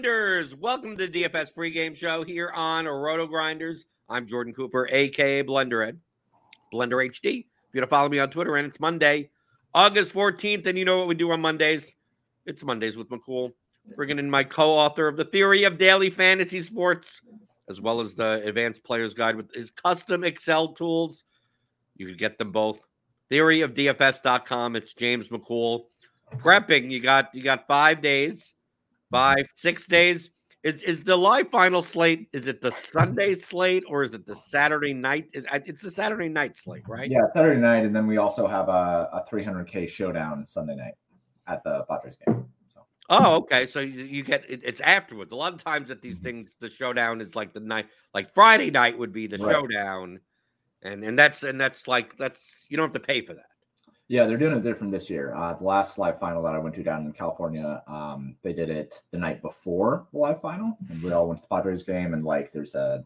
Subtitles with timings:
[0.00, 0.56] Grinders.
[0.56, 3.84] Welcome to the DFS pregame show here on Roto Grinders.
[4.08, 5.98] I'm Jordan Cooper, aka Blenderhead,
[6.72, 7.40] Blender HD.
[7.40, 7.44] If
[7.74, 9.28] you want to follow me on Twitter, and it's Monday,
[9.74, 11.94] August 14th, and you know what we do on Mondays?
[12.46, 13.52] It's Mondays with McCool,
[13.94, 17.20] bringing in my co-author of the Theory of Daily Fantasy Sports,
[17.68, 21.24] as well as the Advanced Players Guide with his custom Excel tools.
[21.96, 22.80] You can get them both.
[23.30, 24.76] Theoryofdfs.com.
[24.76, 25.84] It's James McCool
[26.38, 26.90] prepping.
[26.90, 28.54] You got you got five days,
[29.10, 30.30] five six days.
[30.62, 32.28] Is is the live final slate?
[32.32, 35.30] Is it the Sunday slate or is it the Saturday night?
[35.32, 37.10] Is it's the Saturday night slate, right?
[37.10, 40.94] Yeah, Saturday night, and then we also have a, a 300k showdown Sunday night
[41.46, 42.44] at the Padres game.
[42.74, 42.80] So.
[43.08, 43.66] Oh, okay.
[43.66, 45.32] So you, you get it, it's afterwards.
[45.32, 46.26] A lot of times at these mm-hmm.
[46.26, 49.54] things, the showdown is like the night, like Friday night would be the Right.
[49.54, 50.20] showdown,
[50.82, 53.49] and and that's and that's like that's you don't have to pay for that.
[54.10, 55.32] Yeah, they're doing it different this year.
[55.36, 58.68] Uh, the last live final that I went to down in California, um, they did
[58.68, 62.12] it the night before the live final, and we all went to the Padres game.
[62.12, 63.04] And like, there's a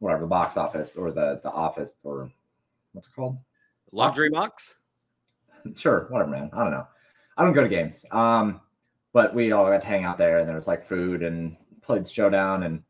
[0.00, 2.30] whatever the box office or the the office or
[2.92, 3.38] what's it called?
[3.90, 4.74] Luxury box.
[5.74, 6.50] sure, whatever, man.
[6.52, 6.86] I don't know.
[7.38, 8.04] I don't go to games.
[8.10, 8.60] Um,
[9.14, 12.06] but we all got to hang out there, and there was like food and played
[12.06, 12.82] showdown, and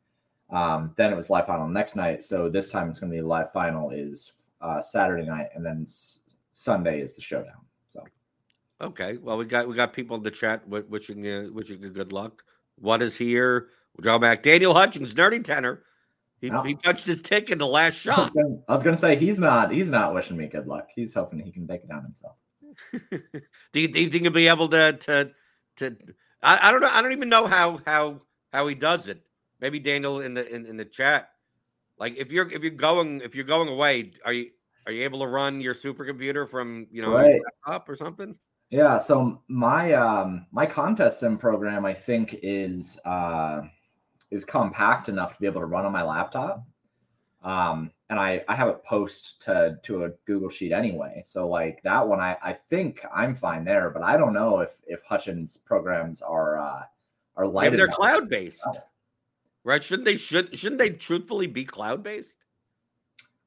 [0.50, 2.24] um, then it was live final the next night.
[2.24, 5.86] So this time it's going to be live final is uh, Saturday night, and then
[6.56, 7.66] Sunday is the showdown.
[7.90, 8.02] So
[8.80, 9.18] Okay.
[9.18, 12.12] Well, we got we got people in the chat wi- wishing uh, wishing you good
[12.12, 12.42] luck.
[12.76, 13.68] What is here?
[14.02, 15.82] Joe Mac, Daniel Hutchings, nerdy tenor.
[16.40, 16.62] He, No.
[16.62, 18.32] he punched his tick in the last shot.
[18.68, 20.88] I was going to say he's not he's not wishing me good luck.
[20.94, 22.36] He's hoping he can take it down himself.
[23.10, 25.30] do, you, do you think he'll be able to to
[25.76, 25.96] to?
[26.42, 26.90] I, I don't know.
[26.90, 29.20] I don't even know how how how he does it.
[29.60, 31.30] Maybe Daniel in the in, in the chat.
[31.98, 34.50] Like if you're if you're going if you're going away, are you
[34.86, 37.40] are you able to run your supercomputer from you know Right.
[37.66, 38.38] up or something?
[38.70, 43.62] Yeah, so my um my contest sim program I think is uh
[44.30, 46.66] is compact enough to be able to run on my laptop.
[47.42, 51.22] Um, and I I have it post to to a Google sheet anyway.
[51.24, 54.80] So like that one, I I think I'm fine there, but I don't know if
[54.86, 56.82] if Hutchins programs are uh
[57.36, 57.64] are light.
[57.64, 58.66] Maybe they're cloud based,
[59.64, 59.82] right?
[59.82, 62.45] Shouldn't they should shouldn't they truthfully be cloud based?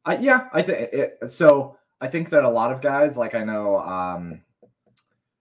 [0.06, 1.78] Uh, yeah, I think so.
[2.02, 4.68] I think that a lot of guys, like I know, um, I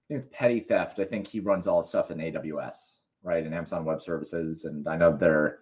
[0.08, 0.98] think it's Petty Theft.
[0.98, 4.88] I think he runs all his stuff in AWS, right, in Amazon Web Services, and
[4.88, 5.60] I know there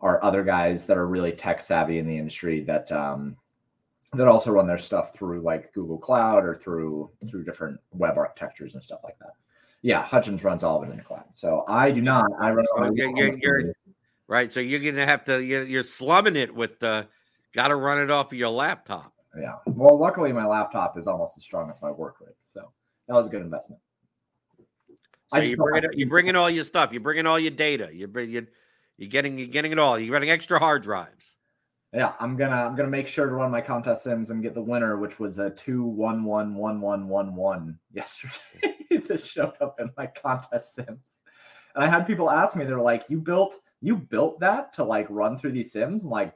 [0.00, 3.36] are other guys that are really tech savvy in the industry that um,
[4.12, 8.74] that also run their stuff through like Google Cloud or through through different web architectures
[8.74, 9.32] and stuff like that.
[9.82, 11.24] Yeah, Hutchins runs all of it in the cloud.
[11.34, 12.26] So I do not.
[12.40, 12.64] I run.
[12.74, 13.74] So you're, you're,
[14.28, 14.50] right.
[14.50, 15.42] So you're gonna have to.
[15.42, 17.06] You're, you're slumming it with the.
[17.54, 19.12] Got to run it off of your laptop.
[19.38, 19.54] Yeah.
[19.66, 22.72] Well, luckily my laptop is almost as strong as my work rig, so
[23.08, 23.80] that was a good investment.
[25.32, 26.92] So you bring, it, you bring in all your stuff.
[26.92, 27.90] You bring in all your data.
[27.92, 28.46] You bring you
[28.96, 29.98] you're getting you're getting it all.
[29.98, 31.34] You're getting extra hard drives.
[31.92, 34.62] Yeah, I'm gonna I'm gonna make sure to run my contest sims and get the
[34.62, 38.76] winner, which was a two one one one one one one yesterday
[39.08, 41.20] that showed up in my contest sims.
[41.74, 45.06] And I had people ask me, they're like, "You built you built that to like
[45.08, 46.34] run through these sims?" I'm like,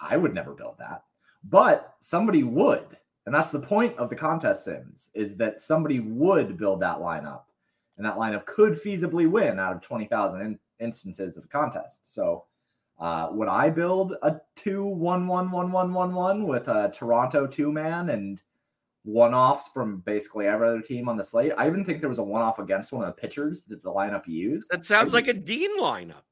[0.00, 1.04] I would never build that,
[1.44, 6.56] but somebody would, and that's the point of the contest sims is that somebody would
[6.56, 7.42] build that lineup,
[7.96, 12.14] and that lineup could feasibly win out of twenty thousand instances of contest.
[12.14, 12.44] So,
[12.98, 17.46] uh, would I build a two one one one one one one with a Toronto
[17.46, 18.42] two man and
[19.04, 21.52] one offs from basically every other team on the slate?
[21.56, 23.92] I even think there was a one off against one of the pitchers that the
[23.92, 24.70] lineup used.
[24.70, 26.24] That sounds like a Dean lineup.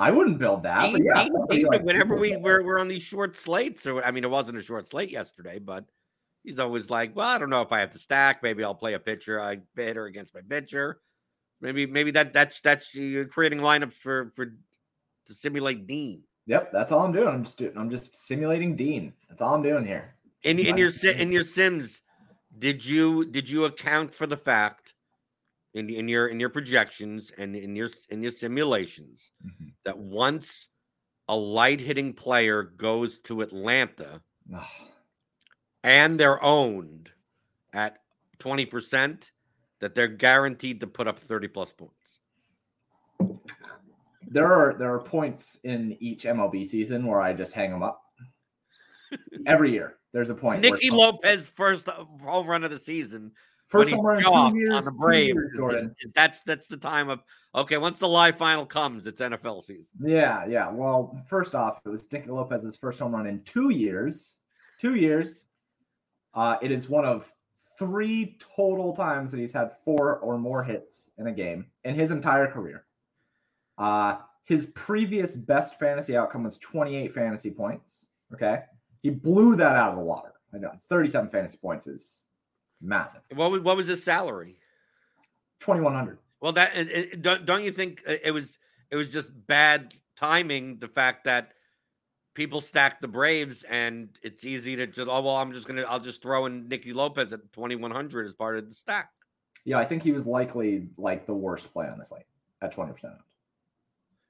[0.00, 0.94] I wouldn't build that.
[0.94, 4.24] Dean, yeah, Dean, like whenever we were, we're on these short slates, or I mean,
[4.24, 5.84] it wasn't a short slate yesterday, but
[6.42, 8.42] he's always like, "Well, I don't know if I have to stack.
[8.42, 11.02] Maybe I'll play a pitcher, I hitter against my pitcher."
[11.60, 16.22] Maybe maybe that that's that's you're creating lineups for for to simulate Dean.
[16.46, 17.28] Yep, that's all I'm doing.
[17.28, 19.12] I'm just doing, I'm just simulating Dean.
[19.28, 20.14] That's all I'm doing here.
[20.44, 22.00] In in your in your Sims,
[22.58, 24.94] did you did you account for the fact
[25.74, 29.68] in in your in your projections and in your in your simulations mm-hmm.
[29.84, 30.68] that once
[31.28, 34.20] a light hitting player goes to Atlanta
[35.84, 37.10] and they're owned
[37.72, 37.98] at
[38.38, 39.30] 20%,
[39.80, 42.20] that they're guaranteed to put up 30 plus points.
[44.26, 48.02] There are there are points in each MLB season where I just hang them up.
[49.46, 50.60] Every year, there's a point.
[50.60, 53.32] Nicky Lopez first home run of the season.
[53.70, 55.38] First home run on the Braves.
[55.56, 55.94] Jordan.
[56.12, 57.22] That's that's the time of
[57.54, 57.78] okay.
[57.78, 59.92] Once the live final comes, it's NFL season.
[60.02, 60.68] Yeah, yeah.
[60.68, 64.40] Well, first off, it was Nicky Lopez's first home run in two years.
[64.80, 65.46] Two years.
[66.34, 67.32] Uh, it is one of
[67.78, 72.10] three total times that he's had four or more hits in a game in his
[72.10, 72.86] entire career.
[73.78, 78.08] Uh, his previous best fantasy outcome was 28 fantasy points.
[78.34, 78.62] Okay.
[79.02, 80.32] He blew that out of the water.
[80.52, 82.26] I know 37 fantasy points is
[82.80, 83.20] massive.
[83.34, 84.56] What was, what was his salary?
[85.60, 86.18] 2100.
[86.40, 88.58] Well, that it, it, don't, don't you think it was
[88.90, 91.52] it was just bad timing the fact that
[92.34, 96.00] people stack the Braves, and it's easy to just oh well, I'm just gonna I'll
[96.00, 99.10] just throw in Nicky Lopez at 2100 as part of the stack.
[99.64, 102.24] Yeah, I think he was likely like the worst play on the slate
[102.62, 103.14] at 20 percent.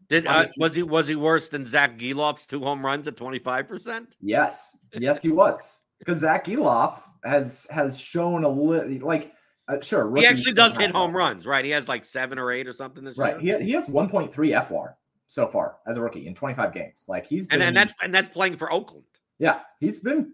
[0.08, 3.68] Did uh, was he was he worse than Zach Gelof's two home runs at 25
[3.68, 4.16] percent?
[4.20, 9.32] Yes, yes, he was because Zach Gelof has has shown a little like.
[9.68, 11.64] Uh, sure, he actually does hit home runs, right?
[11.64, 13.40] He has like seven or eight or something this right.
[13.40, 13.54] year.
[13.54, 14.94] Right, he, he has 1.3 FWAR
[15.28, 17.04] so far as a rookie in 25 games.
[17.06, 19.04] Like he's been, and, and that's and that's playing for Oakland.
[19.38, 20.32] Yeah, he's been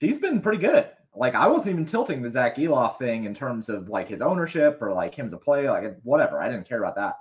[0.00, 0.88] he's been pretty good.
[1.14, 4.80] Like I wasn't even tilting the Zach Gelof thing in terms of like his ownership
[4.80, 6.42] or like him to play, like whatever.
[6.42, 7.16] I didn't care about that.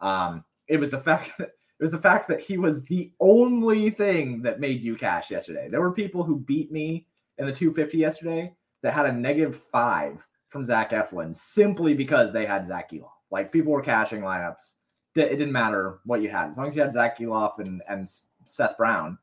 [0.00, 1.48] Um, it was the fact that
[1.80, 5.68] it was the fact that he was the only thing that made you cash yesterday.
[5.68, 7.07] There were people who beat me
[7.38, 8.52] in the 250 yesterday
[8.82, 13.10] that had a negative five from Zach Eflin simply because they had Zach Gelof.
[13.30, 14.76] Like people were cashing lineups
[15.18, 18.08] it didn't matter what you had as long as you had Zach Gelof and and
[18.44, 19.18] Seth Brown,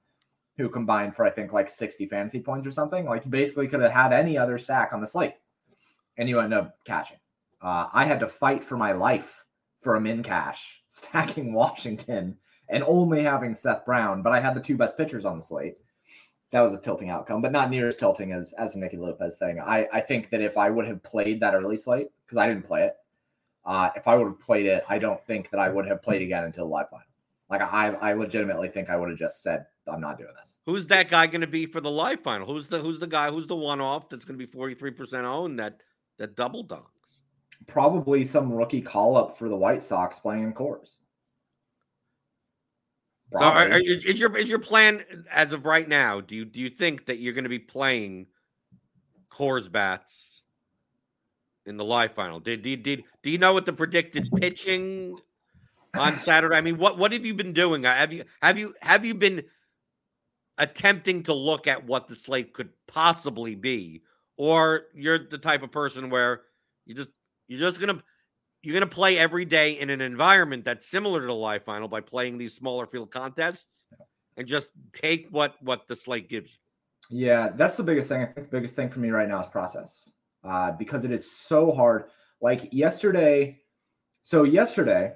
[0.57, 3.05] who combined for I think like 60 fantasy points or something.
[3.05, 5.36] Like you basically could have had any other stack on the slate,
[6.17, 7.17] and you end up cashing.
[7.62, 9.45] Uh, I had to fight for my life
[9.79, 14.60] for a min cash, stacking Washington and only having Seth Brown, but I had the
[14.60, 15.75] two best pitchers on the slate.
[16.52, 19.36] That was a tilting outcome, but not near as tilting as as the Nicky Lopez
[19.38, 19.60] thing.
[19.60, 22.66] I I think that if I would have played that early slate because I didn't
[22.66, 22.96] play it,
[23.66, 26.22] uh, if I would have played it, I don't think that I would have played
[26.22, 27.06] again until the live final.
[27.50, 30.88] Like I, I legitimately think I would have just said, "I'm not doing this." Who's
[30.88, 32.48] that guy going to be for the live final?
[32.48, 33.30] Who's the Who's the guy?
[33.30, 35.82] Who's the one off that's going to be 43 percent owned that
[36.18, 36.86] that double dunks?
[37.68, 40.98] Probably some rookie call up for the White Sox playing in Coors.
[43.32, 46.22] So, are, are, is your is your plan as of right now?
[46.22, 48.27] Do you do you think that you're going to be playing
[49.29, 50.44] Coors bats
[51.65, 52.39] in the live final?
[52.39, 55.17] Did did did do you know what the predicted pitching
[55.98, 56.55] on Saturday?
[56.55, 57.86] I mean, what what have you been doing?
[57.86, 59.44] Uh, have you have you have you been
[60.58, 64.03] attempting to look at what the slate could possibly be,
[64.38, 66.44] or you're the type of person where
[66.86, 67.12] you just
[67.48, 68.01] you're just gonna
[68.65, 72.01] you're gonna play every day in an environment that's similar to the live final by
[72.01, 73.86] playing these smaller field contests
[74.38, 76.57] and just take what what the slate gives you.
[77.27, 78.22] Yeah, that's the biggest thing.
[78.22, 80.10] I think the biggest thing for me right now is process
[80.43, 82.05] uh, because it is so hard.
[82.41, 83.62] Like yesterday,
[84.24, 85.13] so yesterday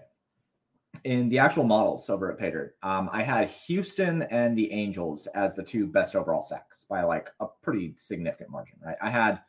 [1.03, 5.55] in the actual models over at Paydirt, um, I had Houston and the Angels as
[5.55, 8.97] the two best overall stacks by like a pretty significant margin, right?
[9.01, 9.41] I had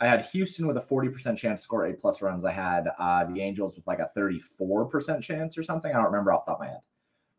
[0.00, 2.44] I had Houston with a 40% chance to score A plus runs.
[2.44, 5.90] I had uh, the Angels with like a 34% chance or something.
[5.90, 6.80] I don't remember off the top of my head,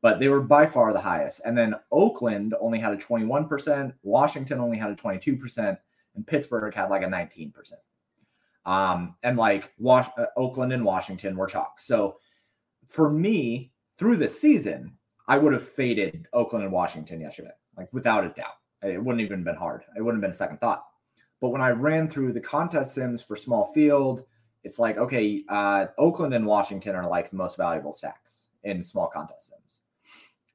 [0.02, 1.42] but they were by far the highest.
[1.46, 5.78] And then Oakland only had a 21%, Washington only had a 22%,
[6.16, 7.54] and Pittsburgh had like a 19%.
[8.66, 11.80] Um, and like Wash- uh, Oakland and Washington were chalk.
[11.80, 12.18] So
[12.86, 14.94] for me, through the season,
[15.28, 18.56] I would have faded Oakland and Washington yesterday, like without a doubt.
[18.84, 19.84] It wouldn't even been hard.
[19.96, 20.86] It wouldn't have been a second thought.
[21.42, 24.24] But when I ran through the contest sims for small field,
[24.64, 29.08] it's like, okay, uh, Oakland and Washington are like the most valuable stacks in small
[29.08, 29.82] contest sims.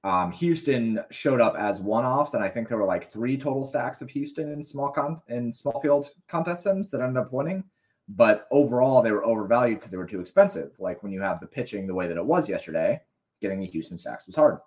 [0.05, 4.03] Um, Houston showed up as one-offs, and I think there were like three total stacks
[4.03, 7.63] of Houston in small con in small field contest sims that ended up winning.
[8.09, 10.73] But overall, they were overvalued because they were too expensive.
[10.81, 13.01] Like when you have the pitching the way that it was yesterday,
[13.41, 14.59] getting the Houston stacks was hard.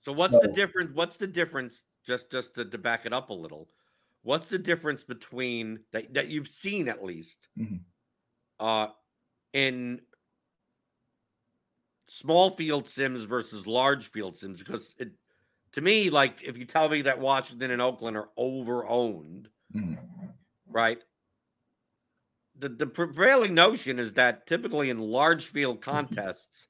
[0.00, 0.90] So what's so, the difference?
[0.94, 1.84] What's the difference?
[2.04, 3.68] Just just to, to, back it up a little,
[4.22, 7.76] what's the difference between that that you've seen at least mm-hmm.
[8.60, 8.88] uh
[9.52, 10.00] in
[12.08, 14.58] small field sims versus large field sims?
[14.58, 15.10] Because it
[15.72, 19.94] to me, like if you tell me that Washington and Oakland are over owned, mm-hmm.
[20.66, 21.02] right?
[22.62, 26.68] the, the prevailing notion is that typically in large field contests,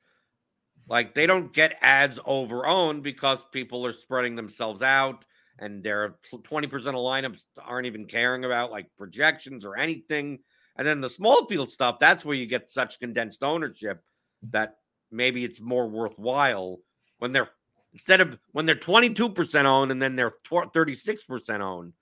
[0.88, 5.24] like they don't get as over owned because people are spreading themselves out
[5.58, 10.38] and there are 20% of lineups aren't even caring about like projections or anything.
[10.76, 14.02] And then the small field stuff, that's where you get such condensed ownership
[14.50, 14.76] that
[15.10, 16.78] maybe it's more worthwhile
[17.18, 17.50] when they're
[17.92, 21.92] instead of when they're 22% owned and then they're 36% owned.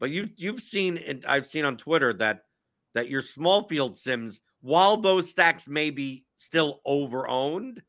[0.00, 2.42] But you you've seen and I've seen on Twitter that
[2.94, 7.82] that your small field sims, while those stacks may be still over owned,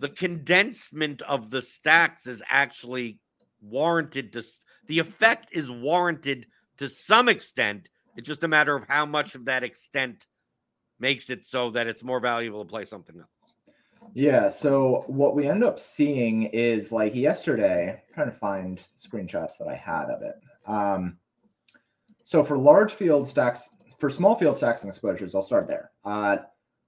[0.00, 3.20] the condensement of the stacks is actually
[3.62, 4.42] warranted to
[4.86, 6.46] the effect is warranted
[6.78, 7.88] to some extent.
[8.16, 10.26] It's just a matter of how much of that extent
[10.98, 13.54] makes it so that it's more valuable to play something else.
[14.14, 14.48] Yeah.
[14.48, 19.68] So what we end up seeing is like yesterday, I'm trying to find screenshots that
[19.68, 20.34] I had of it.
[20.66, 21.18] Um,
[22.24, 25.90] so for large field stacks, for small field stacks and exposures, I'll start there.
[26.04, 26.38] Uh,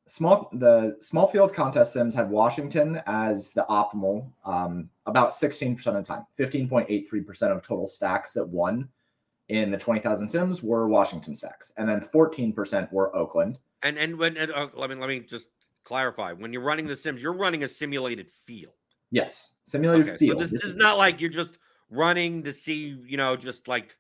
[0.07, 5.95] small the small field contest sims had Washington as the optimal um, about 16% of
[5.95, 6.27] the time.
[6.39, 8.89] 15.83% of total stacks that won
[9.49, 13.59] in the 20,000 sims were Washington stacks, and then 14% were Oakland.
[13.83, 15.49] And and when and, uh, let me let me just
[15.85, 18.73] clarify: when you're running the sims, you're running a simulated field.
[19.11, 20.39] Yes, simulated okay, field.
[20.39, 21.59] So this, this is not like you're just
[21.91, 23.97] running to see, you know, just like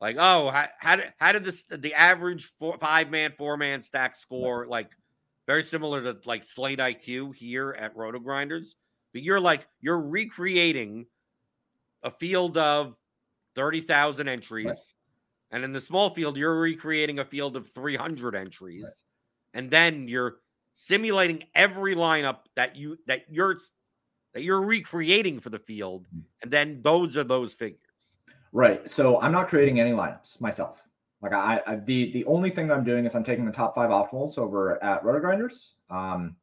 [0.00, 3.80] like, oh, how, how did how did this the average four, five man, four man
[3.80, 4.66] stack score?
[4.66, 4.90] Like
[5.46, 8.76] very similar to like Slate IQ here at Roto Grinders.
[9.12, 11.06] But you're like you're recreating
[12.02, 12.96] a field of
[13.54, 14.76] thirty thousand entries, right.
[15.52, 19.60] and in the small field, you're recreating a field of three hundred entries, right.
[19.60, 20.38] and then you're
[20.72, 23.56] simulating every lineup that you that you're
[24.32, 26.20] that you're recreating for the field, hmm.
[26.42, 27.78] and then those are those figures.
[28.52, 28.88] Right.
[28.88, 30.82] So I'm not creating any lineups myself.
[31.24, 33.74] Like I, I the the only thing that I'm doing is I'm taking the top
[33.74, 36.36] five optimals over at RotoGrinders, um,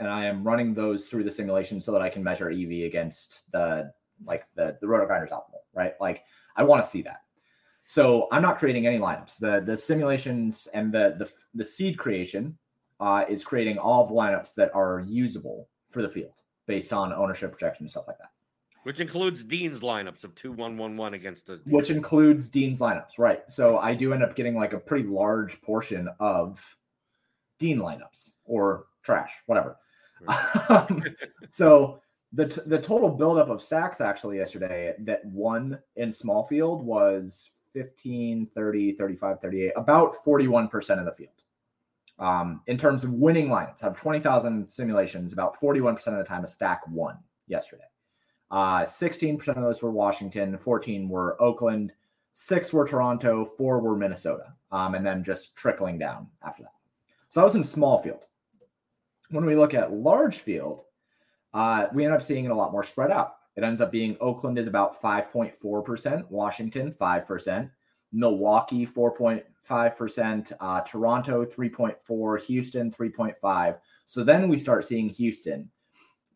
[0.00, 3.44] and I am running those through the simulation so that I can measure EV against
[3.52, 3.92] the
[4.26, 5.60] like the the Roto Grinders optimal.
[5.72, 5.92] Right.
[6.00, 6.24] Like
[6.56, 7.20] I want to see that.
[7.86, 9.38] So I'm not creating any lineups.
[9.38, 12.58] The the simulations and the the the seed creation
[12.98, 16.34] uh, is creating all the lineups that are usable for the field
[16.66, 18.30] based on ownership projection and stuff like that.
[18.84, 21.60] Which includes Dean's lineups of two one one one against the.
[21.66, 23.48] Which includes Dean's lineups, right?
[23.48, 26.76] So I do end up getting like a pretty large portion of
[27.58, 29.76] Dean lineups or trash, whatever.
[30.68, 31.04] um,
[31.48, 32.00] so
[32.32, 37.50] the t- the total buildup of stacks actually yesterday that won in small field was
[37.72, 41.30] 15, 30, 35, 38, about 41% of the field.
[42.18, 46.44] Um, in terms of winning lineups, out of 20,000 simulations, about 41% of the time
[46.44, 47.84] a stack won yesterday.
[48.52, 51.90] Uh, 16% of those were Washington, 14 were Oakland,
[52.34, 56.74] six were Toronto, four were Minnesota, um, and then just trickling down after that.
[57.30, 58.26] So that was in small field.
[59.30, 60.82] When we look at large field,
[61.54, 63.36] uh, we end up seeing it a lot more spread out.
[63.56, 67.70] It ends up being Oakland is about 5.4%, Washington 5%,
[68.12, 73.78] Milwaukee 4.5%, uh, Toronto 3.4, Houston 3.5.
[74.04, 75.70] So then we start seeing Houston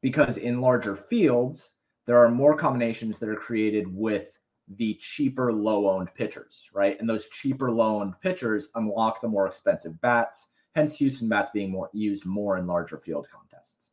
[0.00, 1.74] because in larger fields,
[2.06, 4.38] there are more combinations that are created with
[4.76, 6.98] the cheaper low owned pitchers, right?
[6.98, 11.70] And those cheaper low owned pitchers unlock the more expensive bats, hence Houston bats being
[11.70, 13.90] more used more in larger field contests.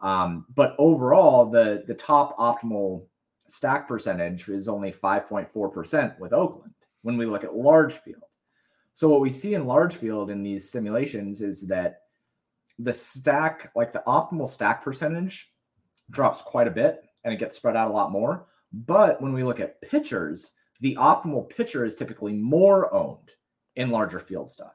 [0.00, 3.04] Um, but overall, the the top optimal
[3.46, 8.22] stack percentage is only 5.4% with Oakland when we look at large field.
[8.92, 12.02] So what we see in large field in these simulations is that
[12.78, 15.50] the stack, like the optimal stack percentage,
[16.10, 18.46] drops quite a bit and it gets spread out a lot more.
[18.72, 23.30] But when we look at pitchers, the optimal pitcher is typically more owned
[23.76, 24.74] in larger field stuff.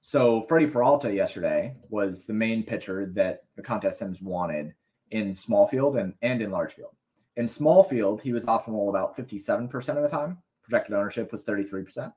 [0.00, 4.74] So Freddie Peralta yesterday was the main pitcher that the contest sims wanted
[5.10, 6.94] in small field and, and in large field.
[7.36, 10.38] In small field, he was optimal about 57% of the time.
[10.62, 12.12] Projected ownership was 33%.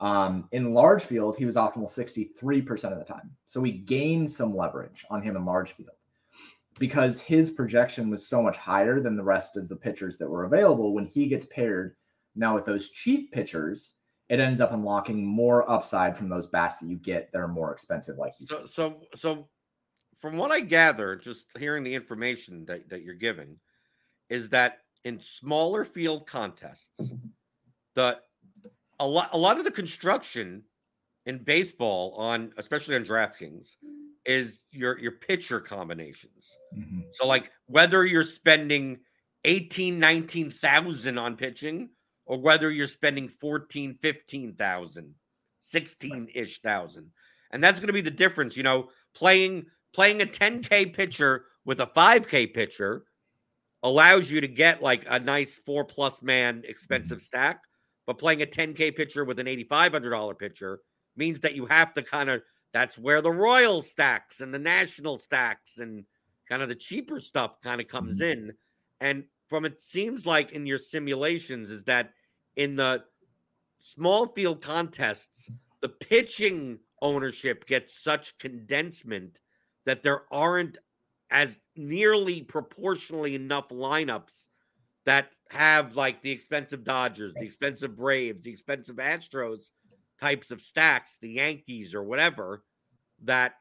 [0.00, 3.30] Um, in large field, he was optimal 63% of the time.
[3.44, 5.99] So we gained some leverage on him in large field
[6.78, 10.44] because his projection was so much higher than the rest of the pitchers that were
[10.44, 10.94] available.
[10.94, 11.96] When he gets paired
[12.34, 13.94] now with those cheap pitchers,
[14.28, 17.72] it ends up unlocking more upside from those bats that you get that are more
[17.72, 18.62] expensive, like you so.
[18.62, 19.48] So, so
[20.20, 23.56] from what I gather, just hearing the information that, that you're giving,
[24.28, 27.12] is that in smaller field contests,
[27.94, 28.18] the
[29.00, 30.62] a lot a lot of the construction
[31.26, 33.74] in baseball on especially on DraftKings
[34.26, 36.56] is your your pitcher combinations.
[36.76, 37.00] Mm-hmm.
[37.12, 38.98] So like whether you're spending
[39.44, 41.90] 18 19,000 on pitching
[42.26, 45.14] or whether you're spending 14 15,000
[45.62, 47.10] 16-ish thousand.
[47.52, 51.80] And that's going to be the difference, you know, playing playing a 10k pitcher with
[51.80, 53.04] a 5k pitcher
[53.82, 57.24] allows you to get like a nice 4 plus man expensive mm-hmm.
[57.24, 57.62] stack,
[58.06, 60.80] but playing a 10k pitcher with an $8500 pitcher
[61.16, 65.18] means that you have to kind of that's where the Royal stacks and the National
[65.18, 66.04] stacks and
[66.48, 68.40] kind of the cheaper stuff kind of comes mm-hmm.
[68.40, 68.52] in.
[69.00, 72.12] And from it seems like in your simulations is that
[72.56, 73.04] in the
[73.80, 79.40] small field contests, the pitching ownership gets such condensement
[79.86, 80.78] that there aren't
[81.30, 84.46] as nearly proportionally enough lineups
[85.06, 89.70] that have like the expensive Dodgers, the expensive Braves, the expensive Astros
[90.20, 92.62] types of stacks, the Yankees or whatever,
[93.24, 93.54] that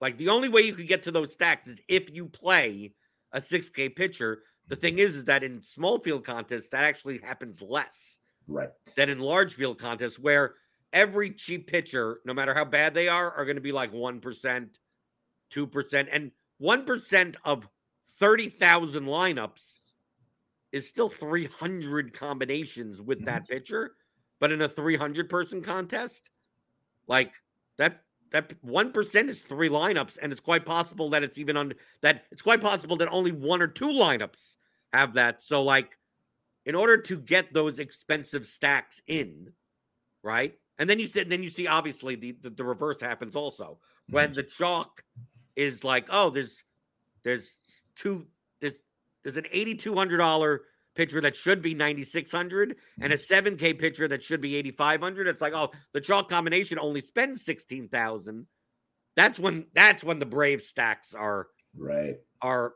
[0.00, 2.92] like the only way you could get to those stacks is if you play
[3.32, 4.42] a 6K pitcher.
[4.68, 8.18] The thing is, is that in small field contests, that actually happens less.
[8.46, 8.68] Right.
[8.96, 10.54] Than in large field contests where
[10.92, 14.68] every cheap pitcher, no matter how bad they are, are going to be like 1%,
[15.52, 16.08] 2%.
[16.10, 17.68] And 1% of
[18.18, 19.74] 30,000 lineups
[20.72, 23.54] is still 300 combinations with that mm-hmm.
[23.54, 23.92] pitcher.
[24.40, 26.30] But in a 300 person contest,
[27.06, 27.34] like
[27.76, 31.72] that that one percent is three lineups, and it's quite possible that it's even on
[32.02, 32.24] that.
[32.30, 34.56] It's quite possible that only one or two lineups
[34.92, 35.42] have that.
[35.42, 35.96] So, like,
[36.66, 39.52] in order to get those expensive stacks in,
[40.22, 40.54] right?
[40.78, 43.78] And then you said, then you see obviously the, the, the reverse happens also
[44.10, 45.02] when the chalk
[45.56, 46.62] is like, oh, there's
[47.24, 47.58] there's
[47.96, 48.26] two
[48.60, 48.80] there's
[49.22, 50.62] there's an eighty two hundred dollar
[50.98, 53.78] pitcher that should be 9600 and a 7k mm-hmm.
[53.78, 58.46] pitcher that should be 8500 it's like oh the chalk combination only spends 16000
[59.18, 62.20] that's when that's when the brave stacks are right.
[62.40, 62.74] are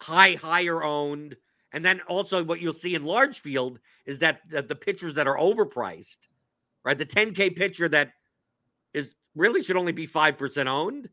[0.00, 1.36] high higher owned.
[1.72, 5.26] And then also what you'll see in large field is that, that the pitchers that
[5.26, 6.18] are overpriced
[6.84, 8.12] right the 10k pitcher that
[8.92, 11.08] is really should only be 5% owned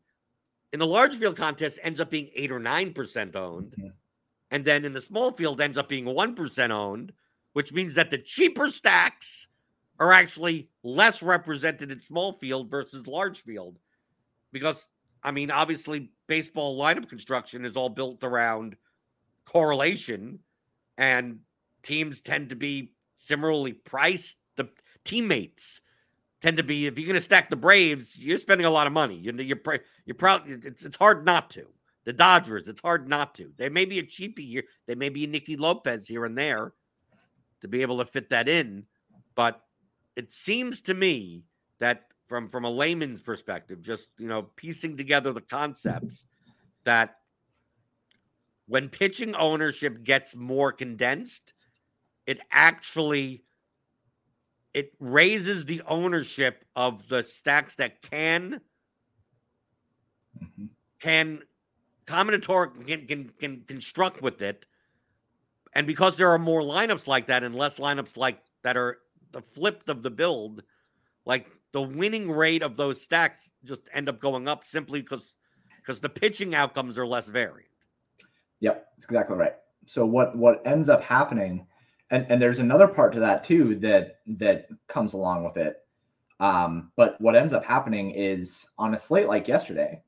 [0.72, 3.74] in the large field contest ends up being 8 or 9% owned.
[3.76, 3.88] Mm-hmm
[4.52, 7.12] and then in the small field ends up being 1% owned,
[7.54, 9.48] which means that the cheaper stacks
[9.98, 13.78] are actually less represented in small field versus large field.
[14.52, 14.88] Because,
[15.22, 18.76] I mean, obviously, baseball lineup construction is all built around
[19.46, 20.40] correlation,
[20.98, 21.38] and
[21.82, 24.36] teams tend to be similarly priced.
[24.56, 24.68] The
[25.02, 25.80] teammates
[26.42, 28.92] tend to be, if you're going to stack the Braves, you're spending a lot of
[28.92, 29.16] money.
[29.16, 29.60] You're, you're,
[30.04, 31.64] you're probably, it's, it's hard not to.
[32.04, 33.52] The Dodgers, it's hard not to.
[33.56, 34.64] They may be a cheapie here.
[34.86, 36.72] They may be a Nicky Lopez here and there
[37.60, 38.86] to be able to fit that in.
[39.34, 39.60] But
[40.16, 41.44] it seems to me
[41.78, 46.26] that from from a layman's perspective, just you know, piecing together the concepts,
[46.84, 47.18] that
[48.66, 51.52] when pitching ownership gets more condensed,
[52.26, 53.44] it actually
[54.74, 58.60] it raises the ownership of the stacks that can
[60.42, 60.70] Mhm.
[60.98, 61.42] can
[62.06, 64.66] combinator can, can can construct with it.
[65.74, 68.98] And because there are more lineups like that and less lineups like that are
[69.32, 70.62] the flip of the build,
[71.24, 75.36] like the winning rate of those stacks just end up going up simply because
[75.78, 77.66] because the pitching outcomes are less varied.
[78.60, 79.54] Yep, that's exactly right.
[79.86, 81.66] So what what ends up happening,
[82.10, 85.78] and and there's another part to that too that that comes along with it.
[86.38, 90.02] Um, but what ends up happening is on a slate like yesterday,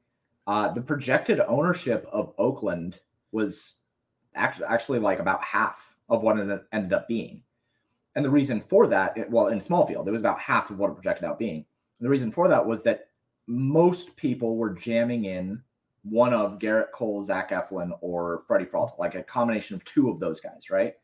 [0.46, 3.00] uh, the projected ownership of Oakland
[3.32, 3.74] was
[4.34, 7.42] actually actually like about half of what it ended up being.
[8.16, 10.78] And the reason for that, it- well, in small field, it was about half of
[10.78, 11.64] what it projected out being.
[12.00, 13.08] The reason for that was that
[13.46, 15.62] most people were jamming in
[16.02, 20.20] one of Gerrit Cole, Zach Eflin, or Freddie Peralta, like a combination of two of
[20.20, 20.94] those guys, right?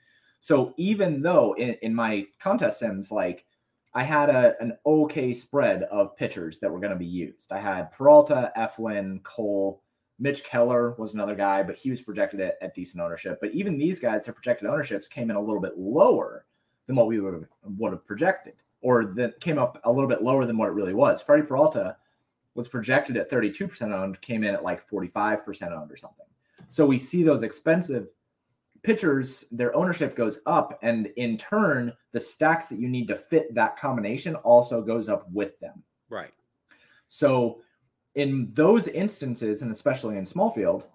[0.40, 3.44] So even though in, in my contest sims, like
[3.92, 7.50] I had a, an okay spread of pitchers that were going to be used.
[7.50, 9.82] I had Peralta, Eflin, Cole,
[10.20, 13.38] Mitch Keller was another guy, but he was projected at, at decent ownership.
[13.40, 16.44] But even these guys, their projected ownerships came in a little bit lower
[16.86, 17.44] than what we would have,
[17.78, 20.94] would have projected, or that came up a little bit lower than what it really
[20.94, 21.22] was.
[21.22, 21.96] Freddie Peralta
[22.54, 26.26] was projected at 32% owned, came in at like 45% owned or something.
[26.68, 28.10] So we see those expensive
[28.82, 30.78] pitchers, their ownership goes up.
[30.82, 35.30] And in turn, the stacks that you need to fit that combination also goes up
[35.30, 35.82] with them.
[36.08, 36.32] Right.
[37.08, 37.60] So
[38.14, 40.86] in those instances, and especially in small field,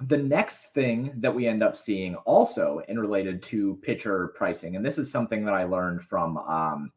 [0.00, 4.84] the next thing that we end up seeing also in related to pitcher pricing, and
[4.84, 6.92] this is something that I learned from um,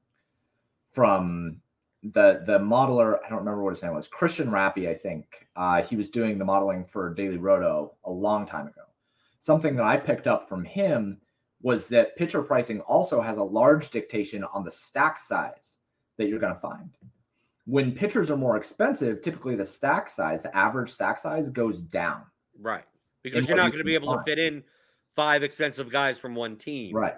[0.92, 1.62] from
[2.04, 3.20] the the modeler.
[3.24, 4.08] I don't remember what his name was.
[4.08, 5.48] Christian Rappy, I think.
[5.56, 8.82] Uh, he was doing the modeling for Daily Roto a long time ago.
[9.40, 11.20] Something that I picked up from him
[11.62, 15.78] was that pitcher pricing also has a large dictation on the stack size
[16.18, 16.98] that you're going to find.
[17.66, 22.24] When pitchers are more expensive, typically the stack size, the average stack size goes down.
[22.60, 22.86] Right.
[23.24, 24.64] Because you're not going to be able to fit in
[25.16, 26.96] five expensive guys from one team.
[26.96, 27.16] Right.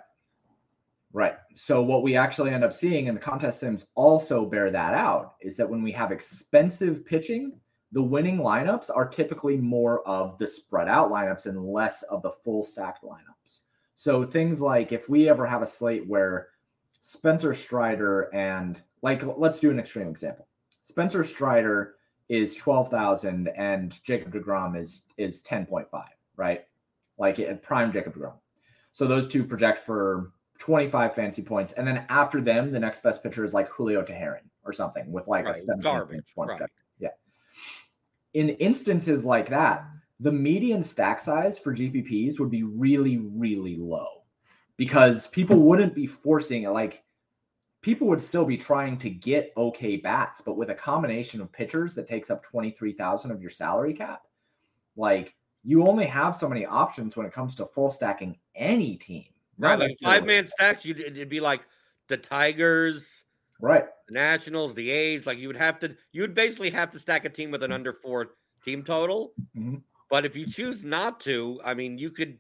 [1.11, 1.35] Right.
[1.55, 5.35] So what we actually end up seeing, and the contest sims also bear that out,
[5.41, 7.59] is that when we have expensive pitching,
[7.91, 12.29] the winning lineups are typically more of the spread out lineups and less of the
[12.29, 13.61] full stacked lineups.
[13.95, 16.49] So things like if we ever have a slate where
[17.01, 20.47] Spencer Strider and like let's do an extreme example.
[20.81, 21.95] Spencer Strider
[22.29, 25.87] is 12,000 and Jacob DeGrom is is 10.5,
[26.35, 26.65] right?
[27.17, 28.33] Like at prime Jacob DeGrom.
[28.91, 31.73] So those two project for 25 fantasy points.
[31.73, 35.27] And then after them, the next best pitcher is like Julio Teheran or something with
[35.27, 35.55] like Right.
[35.55, 36.35] a 17 Garbage.
[36.35, 36.61] point Right.
[38.33, 39.85] In instances like that,
[40.19, 44.23] the median stack size for GPPs would be really, really low
[44.77, 46.69] because people wouldn't be forcing it.
[46.69, 47.03] Like
[47.81, 51.93] people would still be trying to get okay bats, but with a combination of pitchers
[51.95, 54.23] that takes up 23,000 of your salary cap,
[54.95, 59.25] like you only have so many options when it comes to full stacking any team.
[59.57, 59.79] Right.
[59.79, 61.65] Like five man stacks, you'd, it'd be like
[62.07, 63.25] the Tigers,
[63.61, 63.85] Right.
[64.09, 65.25] The Nationals, the A's.
[65.25, 67.71] Like you would have to, you would basically have to stack a team with an
[67.71, 69.35] under four team total.
[69.53, 69.83] Mhm.
[70.09, 72.39] But if you choose not to, I mean, you could,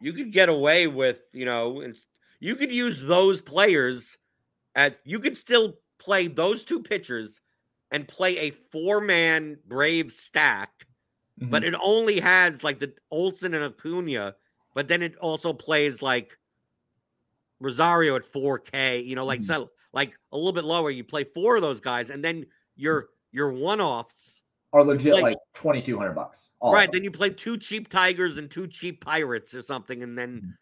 [0.00, 1.96] you could get away with, you know, and
[2.40, 4.18] you could use those players
[4.74, 7.40] at, you could still play those two pitchers
[7.92, 10.86] and play a four man Brave stack
[11.50, 11.64] but Mm-hmm.
[11.64, 14.36] it only has like the Olson and Acuna,
[14.74, 16.38] but then it also plays like
[17.60, 19.42] Rosario at 4K, you know, like Mhm.
[19.42, 20.90] so like a little bit lower.
[20.90, 25.36] You play four of those guys, and then your your one-offs, are legit like- like,
[25.54, 26.50] 2200 bucks.
[26.62, 26.90] right?
[26.90, 30.52] Then you play two cheap Tigers and two cheap Pirates or something, and then Mhm.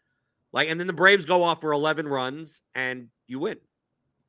[0.53, 3.57] like and then the Braves go off for 11 runs and you win.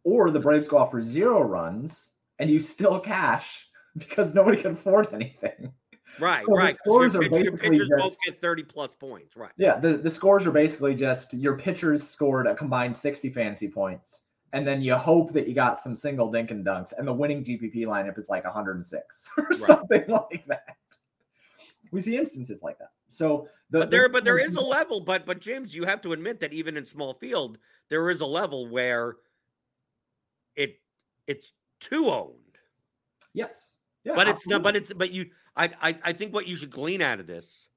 [0.05, 4.73] or the Braves go off for zero runs and you still cash because nobody can
[4.73, 5.75] afford anything.
[6.19, 6.67] Right, So the right.
[6.69, 9.53] 'cause scores your, are pitch- your basically pitchers both just- get 30 plus points, right?
[9.59, 14.23] Yeah, the, the scores are basically just your pitchers scored a combined 60 fantasy points,
[14.53, 17.45] and then you hope that you got some single dink and dunks, and the winning
[17.45, 20.77] GPP lineup is like 106 or something like that.
[21.93, 22.91] We see instances like that.
[23.09, 26.03] So the, but the- there but there is a level but but james you have
[26.03, 27.59] to admit that even in small field
[27.89, 29.17] there is a level where
[30.57, 30.81] it
[31.27, 32.35] it's too owned
[33.33, 36.57] yes, yeah, but it's not but it's but you I, I i think what you
[36.57, 37.69] should glean out of this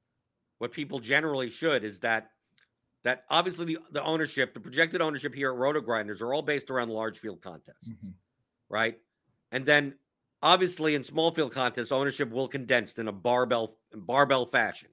[0.57, 2.29] what people generally should is that
[3.03, 6.69] that obviously the, the ownership the projected ownership here at roto grinders are all based
[6.71, 8.13] around large field contests Mhm.
[8.69, 8.99] right
[9.51, 9.95] and then
[10.41, 14.89] obviously in small field contests ownership will condense in a barbell barbell fashion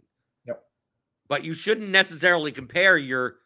[0.46, 0.64] Yep.
[1.28, 3.38] but you shouldn't necessarily compare your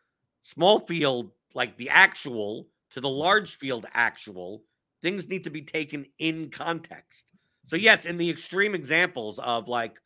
[0.42, 4.62] small field, like the actual, to the large field actual.
[5.00, 7.30] Things need to be taken in context.
[7.64, 9.98] So yes, in the extreme examples of like,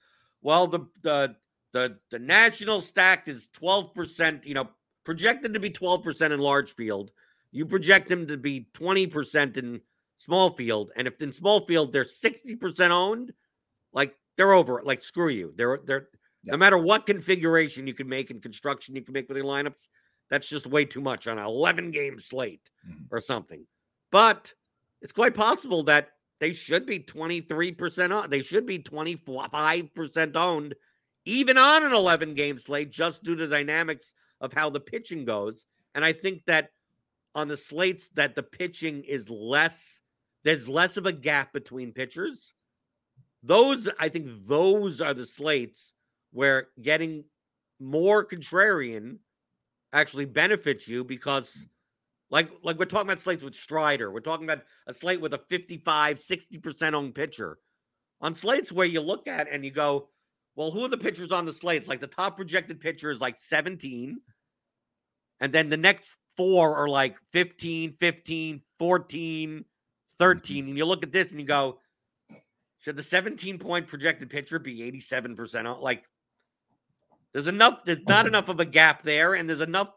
[0.43, 1.37] well, the the
[1.73, 4.69] the the national stack is 12%, you know,
[5.05, 7.11] projected to be 12% in large field.
[7.51, 9.81] You project them to be 20% in
[10.19, 10.91] small field.
[10.97, 13.33] And if in small field they're 60% owned,
[13.93, 14.87] like they're over it.
[14.87, 15.53] Like screw you.
[15.57, 16.09] They're they're
[16.45, 16.53] yeah.
[16.53, 19.89] no matter what configuration you can make in construction, you can make with your lineups.
[20.31, 23.05] That's just way too much on an 11 game slate mm-hmm.
[23.11, 23.67] or something.
[24.11, 24.53] But
[25.01, 28.31] it's quite possible that they should be 23% on.
[28.31, 30.75] They should be 25% owned,
[31.29, 35.25] even on an 11 game slate, just due to the dynamics of how the pitching
[35.25, 35.67] goes.
[35.95, 36.71] And I think that
[37.35, 40.01] on the slates that the pitching is less,
[40.45, 42.55] there's less of a gap between pitchers.
[43.43, 45.93] Those, I think, those are the slates
[46.33, 47.25] where getting
[47.79, 49.19] more contrarian
[49.93, 51.67] actually benefits you because
[52.31, 54.11] like like we're talking about slates with Strider.
[54.11, 57.59] We're talking about a slate with a 55, 60% owned pitcher.
[58.21, 60.09] On slates where you look at and you go,
[60.59, 61.87] well, who are the pitchers on the slate?
[61.87, 64.19] Like the top projected pitcher is like 17.
[65.39, 69.65] And then the next four are like 15, 15, 14,
[70.19, 70.57] 13.
[70.57, 70.69] Mm-hmm.
[70.69, 71.79] And you look at this and you go,
[72.81, 76.05] should the 17 point projected pitcher be 87% Like
[77.33, 79.93] there's enough, there's not enough of a gap there, and there's enough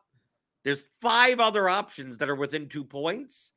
[0.64, 3.52] there's five other options that are within two points.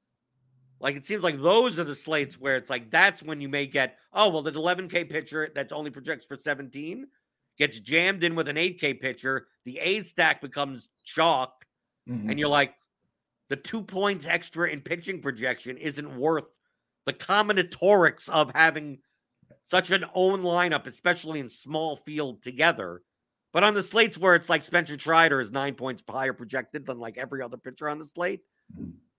[0.84, 3.66] Like it seems like those are the slates where it's like that's when you may
[3.66, 7.06] get oh well the 11k pitcher that's only projects for 17
[7.56, 9.46] gets jammed in with an 8k pitcher.
[9.64, 11.64] The A stack becomes chalk.
[12.06, 12.28] Mm-hmm.
[12.28, 12.74] and you're like
[13.48, 16.44] the two points extra in pitching projection isn't worth
[17.06, 18.98] the combinatorics of having
[19.62, 23.00] such an own lineup especially in small field together.
[23.54, 26.98] But on the slates where it's like Spencer Strider is nine points higher projected than
[26.98, 28.40] like every other pitcher on the slate,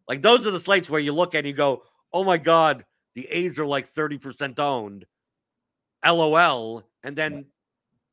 [0.07, 2.85] like those are the slates where you look at and you go, oh my God,
[3.15, 5.05] the A's are like 30% owned.
[6.05, 6.83] LOL.
[7.03, 7.45] And then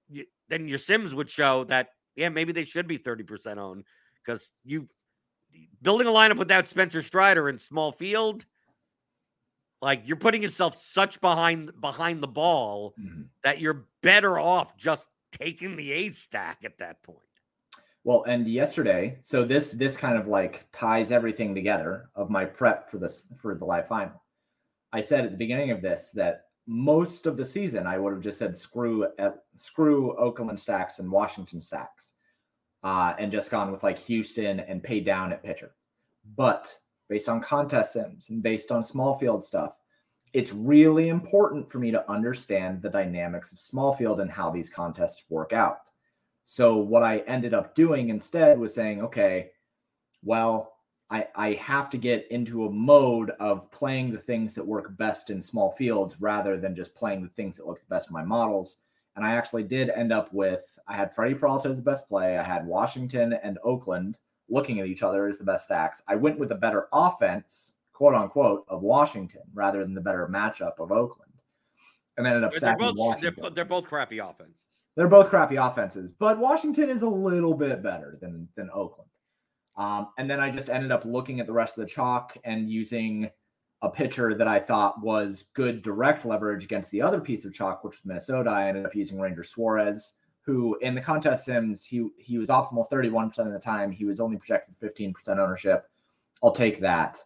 [0.09, 3.85] you, then your Sims would show that, yeah, maybe they should be 30% owned
[4.24, 4.88] because you
[5.83, 8.44] building a lineup without Spencer Strider in small field,
[9.81, 13.22] like you're putting yourself such behind behind the ball mm-hmm.
[13.42, 17.18] that you're better off just taking the A stack at that point.
[18.05, 22.91] Well, and yesterday, so this this kind of like ties everything together of my prep
[22.91, 24.21] for this for the live final.
[24.93, 28.23] I said at the beginning of this that most of the season I would have
[28.23, 32.15] just said screw at screw Oakland stacks and Washington stacks,
[32.83, 35.75] uh, and just gone with like Houston and paid down at pitcher.
[36.37, 36.77] But
[37.09, 39.79] based on contest sims and based on small field stuff,
[40.33, 44.71] it's really important for me to understand the dynamics of small field and how these
[44.71, 45.79] contests work out.
[46.44, 49.50] So what I ended up doing instead was saying, okay,
[50.22, 50.72] well,
[51.11, 55.31] I, I have to get into a mode of playing the things that work best
[55.31, 58.24] in small fields rather than just playing the things that look the best in my
[58.24, 58.78] models.
[59.14, 62.38] And I actually did end up with I had Freddie Peralta as the best play.
[62.38, 66.00] I had Washington and Oakland looking at each other as the best stacks.
[66.09, 70.78] I went with a better offense quote unquote of Washington rather than the better matchup
[70.78, 71.31] of Oakland.
[72.16, 73.35] And ended up stacking they're both, Washington.
[73.42, 74.72] They're, they're, both crappy offenses.
[74.96, 79.11] They're both crappy offenses, but Washington is a little bit better than than Oakland.
[79.76, 82.70] Um, and then I just ended up looking at the rest of the chalk and
[82.70, 83.31] using
[83.81, 87.83] a pitcher that I thought was good direct leverage against the other piece of chalk,
[87.83, 88.50] which was Minnesota.
[88.50, 92.90] I ended up using Ranger Suarez, who in the contest sims he he was optimal
[92.90, 93.90] 31% of the time.
[93.90, 95.88] He was only projected 15% ownership.
[96.42, 97.22] I'll take that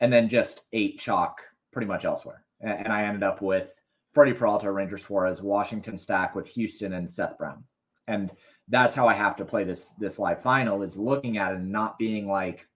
[0.00, 1.40] and then just eight chalk
[1.72, 2.44] pretty much elsewhere.
[2.60, 3.74] And I ended up with
[4.14, 7.64] Freddie Peralta, Ranger Suarez, Washington stack with Houston and Seth Brown.
[8.06, 8.32] And
[8.68, 11.72] that's how I have to play this this live final is looking at it and
[11.72, 12.66] not being like,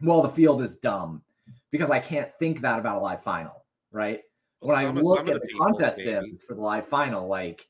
[0.00, 1.22] well, the field is dumb
[1.70, 4.20] because I can't think that about a live final, right?
[4.60, 6.02] Well, when I look at the, the contest
[6.46, 7.68] for the live final, like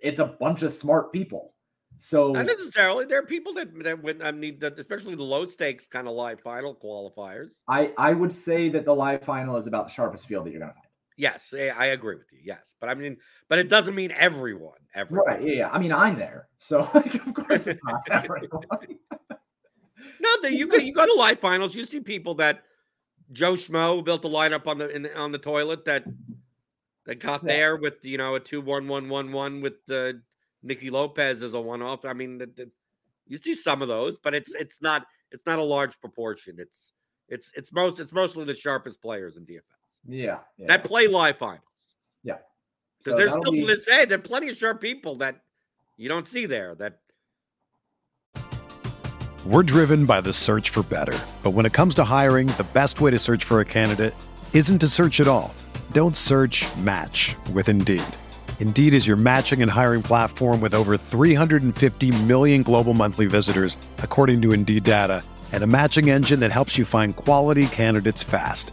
[0.00, 1.52] it's a bunch of smart people
[1.98, 3.04] so not necessarily.
[3.04, 4.22] There are people that that.
[4.24, 7.60] I mean, that especially the low stakes kind of live final qualifiers.
[7.68, 10.60] I I would say that the live final is about the sharpest field that you're
[10.60, 10.81] going to find.
[11.16, 12.38] Yes, eh, I agree with you.
[12.42, 13.16] Yes, but I mean,
[13.48, 13.70] but it mm.
[13.70, 14.78] doesn't mean everyone.
[14.94, 15.26] Everyone.
[15.26, 15.42] Right?
[15.42, 15.70] Yeah, yeah.
[15.70, 18.66] I mean, I'm there, so like, of course it's not everyone.
[20.20, 22.62] no, that you go you go to live finals, you see people that
[23.32, 26.04] Joe Schmo built a lineup on the in, on the toilet that
[27.06, 27.48] that got yeah.
[27.48, 30.20] there with you know a two one one one one with the
[30.62, 32.04] Nicky Lopez is a one-off.
[32.04, 32.70] I mean, the, the,
[33.26, 36.56] you see some of those, but it's it's not it's not a large proportion.
[36.58, 36.92] It's
[37.28, 39.62] it's it's most it's mostly the sharpest players in DFS.
[40.06, 40.66] Yeah, yeah.
[40.68, 41.62] that play live finals.
[42.22, 42.38] Yeah,
[42.98, 43.66] because so there's still be...
[43.66, 45.36] to say there are plenty of sharp people that
[45.96, 46.98] you don't see there that
[49.44, 51.18] We're driven by the search for better.
[51.42, 54.14] But when it comes to hiring, the best way to search for a candidate
[54.52, 55.52] isn't to search at all.
[55.92, 58.04] Don't search match with Indeed.
[58.60, 64.40] Indeed is your matching and hiring platform with over 350 million global monthly visitors, according
[64.42, 68.72] to Indeed data, and a matching engine that helps you find quality candidates fast.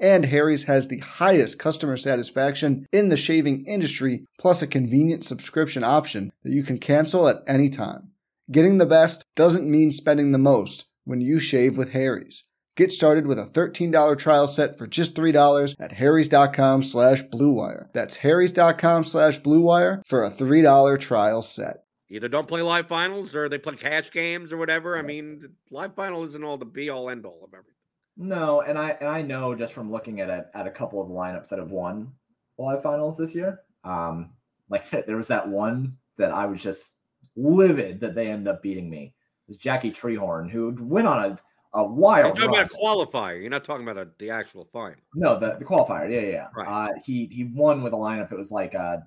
[0.00, 5.82] And Harry's has the highest customer satisfaction in the shaving industry, plus a convenient subscription
[5.82, 8.12] option that you can cancel at any time.
[8.50, 12.44] Getting the best doesn't mean spending the most when you shave with Harry's.
[12.76, 17.88] Get started with a $13 trial set for just $3 at harrys.com slash bluewire.
[17.92, 21.78] That's harrys.com slash bluewire for a $3 trial set.
[22.08, 24.96] either don't play live finals or they play cash games or whatever.
[24.96, 27.74] I mean, live final isn't all the be all end all of everything.
[28.20, 31.08] No, and I and I know just from looking at a, at a couple of
[31.08, 32.12] the lineups that have won
[32.58, 33.60] live finals this year.
[33.84, 34.30] Um,
[34.68, 36.96] like there was that one that I was just
[37.36, 39.14] livid that they ended up beating me.
[39.46, 41.38] It was Jackie Treehorn who went on a
[41.74, 42.34] a You're wild.
[42.34, 42.60] talking run.
[42.60, 43.40] about a qualifier.
[43.40, 44.96] You're not talking about a, the actual final.
[45.14, 46.10] No, the, the qualifier.
[46.10, 46.30] Yeah, yeah.
[46.30, 46.46] yeah.
[46.56, 46.90] Right.
[46.90, 49.06] Uh, he he won with a lineup that was like a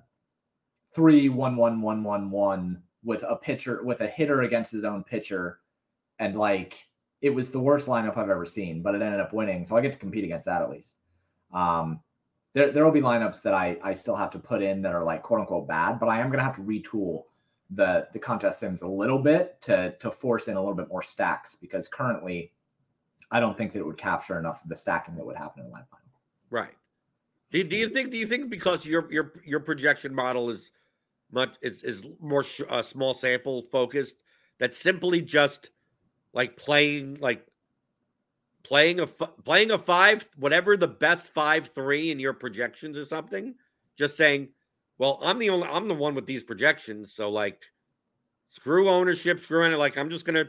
[0.94, 5.02] three one one one one one with a pitcher with a hitter against his own
[5.04, 5.58] pitcher,
[6.18, 6.86] and like
[7.22, 9.80] it was the worst lineup I've ever seen, but it ended up winning, so I
[9.80, 10.96] get to compete against that at least.
[11.54, 12.00] Um,
[12.52, 15.04] there there will be lineups that I I still have to put in that are
[15.04, 17.24] like quote unquote bad, but I am gonna have to retool
[17.70, 21.02] the the contest sims a little bit to to force in a little bit more
[21.02, 22.52] stacks because currently
[23.30, 25.70] I don't think that it would capture enough of the stacking that would happen in
[25.70, 26.02] live final.
[26.50, 26.74] Right.
[27.50, 28.10] Do you, do you think?
[28.10, 30.72] Do you think because your your your projection model is
[31.30, 34.16] much is is more sh- uh, small sample focused
[34.58, 35.70] that simply just
[36.32, 37.46] like playing like
[38.62, 43.04] playing a f- playing a five whatever the best five three in your projections or
[43.04, 43.54] something
[43.98, 44.48] just saying
[44.98, 47.64] well i'm the only i'm the one with these projections so like
[48.48, 49.76] screw ownership screw it.
[49.76, 50.44] like i'm just gonna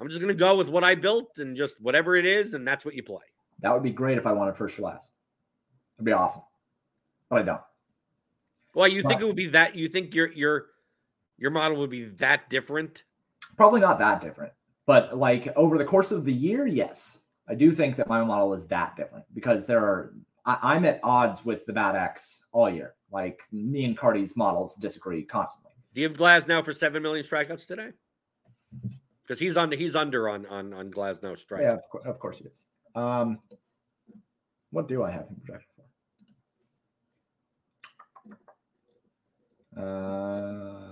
[0.00, 2.84] i'm just gonna go with what i built and just whatever it is and that's
[2.84, 3.24] what you play
[3.60, 5.12] That would be great if I wanted first or last.
[5.96, 6.42] It'd be awesome,
[7.30, 7.60] but I don't.
[8.74, 9.76] Well, you think it would be that?
[9.76, 10.66] You think your your
[11.38, 13.04] your model would be that different?
[13.56, 14.52] Probably not that different,
[14.86, 18.54] but like over the course of the year, yes, I do think that my model
[18.54, 20.14] is that different because there are
[20.46, 22.94] I, I'm at odds with the BAT X all year.
[23.10, 25.72] Like me and Carty's models disagree constantly.
[25.94, 27.90] Do you have Glasnow for seven million strikeouts today?
[29.22, 31.62] Because he's under he's under on on on Glasnow strike.
[31.62, 32.66] Yeah, of, course, of course he is.
[32.94, 33.38] Um,
[34.70, 35.84] what do I have him projected for?
[39.80, 40.83] Uh,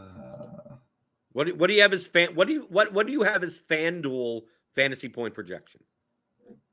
[1.32, 2.34] What do, what do you have as fan?
[2.34, 4.42] What do you what what do you have as FanDuel
[4.74, 5.80] fantasy point projection?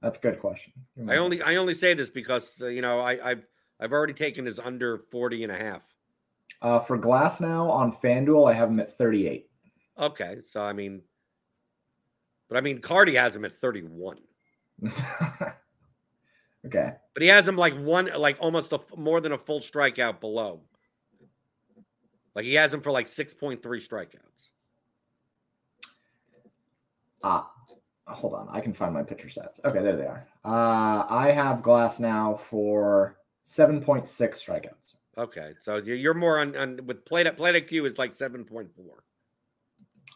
[0.01, 0.73] that's a good question.
[1.07, 3.45] I only I only say this because uh, you know I I've
[3.79, 5.93] I've already taken his under 40 and a half.
[6.61, 9.49] Uh, for Glasnow on FanDuel, I have him at 38.
[9.97, 11.01] Okay, so I mean,
[12.49, 14.17] but I mean Carty has him at 31.
[16.65, 16.93] okay.
[17.13, 20.61] But he has him like one, like almost a, more than a full strikeout below.
[22.35, 24.49] Like he has him for like 6.3 strikeouts.
[27.23, 27.51] Ah,
[28.07, 29.63] hold on, I can find my pitcher stats.
[29.63, 30.25] Okay, there they are.
[30.45, 34.95] Uh, I have Glasnow for seven point six strikeouts.
[35.17, 38.69] Okay, so you're more on, on with plate at plate IQ is like seven point
[38.73, 39.03] four.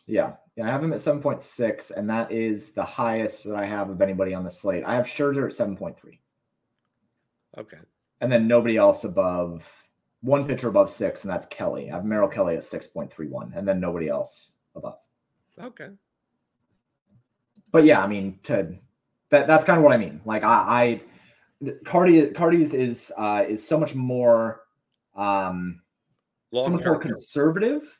[0.05, 3.55] Yeah, yeah, I have him at seven point six, and that is the highest that
[3.55, 4.84] I have of anybody on the slate.
[4.86, 6.22] I have Scherzer at seven point three,
[7.57, 7.80] Okay,
[8.22, 9.83] and then nobody else above
[10.24, 11.92] one pitcher above six, and that's Kelly.
[11.92, 14.98] I have Merrill Kelly at six point three one, and then nobody else above.
[15.62, 15.90] okay.
[17.72, 18.76] but yeah, I mean, to
[19.30, 20.22] that that's kind of what I mean.
[20.26, 21.02] Like I,
[21.64, 24.62] I Carty Carty's is uh is so much more
[25.16, 25.82] um
[26.52, 27.14] so Long much more term.
[27.14, 28.00] conservative.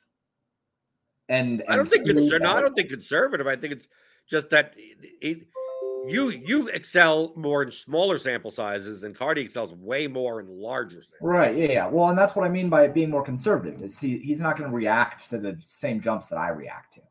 [1.30, 3.48] And, I don't think smooth conser- no, I don't think conservative.
[3.48, 3.88] I think it's
[4.28, 5.48] just that it, it-
[6.08, 11.02] you you excel more in smaller sample sizes, and Carty excels way more in larger
[11.02, 11.20] samples.
[11.22, 11.88] Right, yeah, yeah.
[11.88, 13.82] Well, and that's what I mean by it being more conservative.
[13.82, 17.02] Is he he's not going to react to the same jumps that I react to.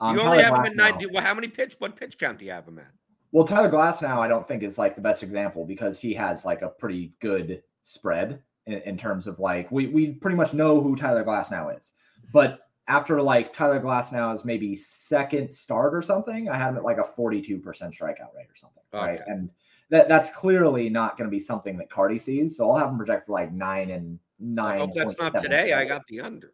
[0.00, 1.06] Um, you only Tyler have him at ninety.
[1.06, 1.76] Well, how many pitch?
[1.78, 2.90] What pitch count do you have him at?
[3.32, 6.62] Well, Tyler Glasnow I don't think is like the best example because he has like
[6.62, 10.96] a pretty good spread in, in terms of like we we pretty much know who
[10.96, 11.92] Tyler Glasnow is.
[12.32, 16.84] But after like Tyler Glasnow is maybe second start or something, I had him at
[16.84, 18.82] like a 42% strikeout rate or something.
[18.92, 19.20] Right.
[19.20, 19.24] Okay.
[19.26, 19.52] And
[19.90, 22.56] that that's clearly not going to be something that Carty sees.
[22.56, 24.78] So I'll have him project for like nine and I nine.
[24.78, 25.72] hope that's not today.
[25.74, 26.52] I got the under.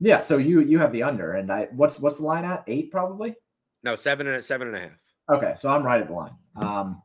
[0.00, 0.20] yeah.
[0.20, 2.64] So you you have the under and I what's what's the line at?
[2.66, 3.34] Eight probably?
[3.82, 4.90] No, seven and a seven and a half.
[5.30, 6.34] Okay, so I'm right at the line.
[6.56, 7.02] Um,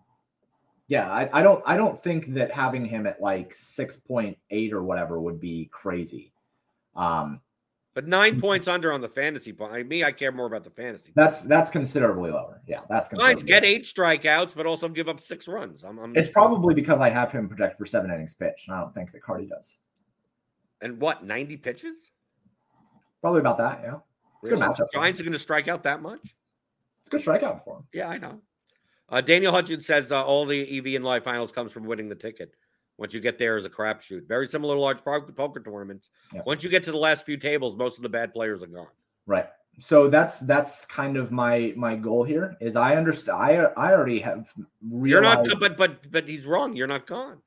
[0.87, 4.73] yeah, I, I don't I don't think that having him at like six point eight
[4.73, 6.33] or whatever would be crazy.
[6.95, 7.39] Um,
[7.95, 9.73] But nine points under on the fantasy point.
[9.73, 11.11] I, me, I care more about the fantasy.
[11.15, 12.61] that's that's considerably lower.
[12.67, 15.83] Yeah, that's Fine, considerably get eight strikeouts, but also give up six runs.
[15.83, 18.81] I'm, I'm It's probably because I have him project for seven innings pitch, and I
[18.81, 19.77] don't think that Carty does.
[20.81, 22.11] and what ninety pitches?
[23.21, 23.81] Probably about that.
[23.83, 23.95] Yeah,
[24.43, 24.91] It's a good matchup.
[24.93, 26.21] Giants are going to strike out that much?
[26.23, 27.83] it's a good strikeout for him.
[27.91, 28.39] Yeah, I know.
[29.09, 32.15] Uh, Daniel Hutchins says uh, all the EV and live finals comes from winning the
[32.15, 32.53] ticket.
[32.99, 34.27] Once you get there is a crapshoot.
[34.27, 36.09] Very similar to large poker tournaments.
[36.33, 36.41] Yeah.
[36.45, 38.87] Once you get to the last few tables, most of the bad players are gone.
[39.25, 39.47] Right.
[39.79, 42.57] So that's that's kind of my my goal here.
[42.59, 43.37] Is I understand.
[43.41, 44.51] I I already have.
[44.91, 46.75] You're not, realized- but but but he's wrong.
[46.75, 47.41] You're not gone.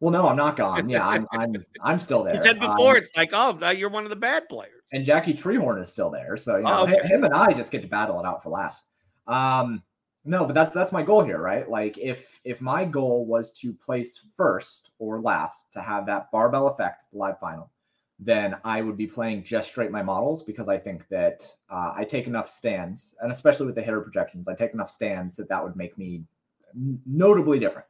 [0.00, 0.88] Well, no, I'm not gone.
[0.90, 2.34] Yeah, I'm I'm I'm still there.
[2.34, 4.82] He said Um, before, it's like, oh, you're one of the bad players.
[4.92, 6.36] and Jackie Treehorn is still there.
[6.36, 7.06] So you know, Oh, okay.
[7.08, 8.84] him and I just get to battle it out for last.
[9.26, 9.82] Um,
[10.24, 11.68] no, but that's that's my goal here, right?
[11.68, 16.68] Like if if my goal was to place first or last to have that barbell
[16.68, 17.70] effect live final,
[18.18, 22.04] then I would be playing just straight my models because I think that uh, I
[22.04, 25.62] take enough stands, and especially with the hitter projections, I take enough stands that that
[25.62, 26.24] would make me
[27.06, 27.86] notably different.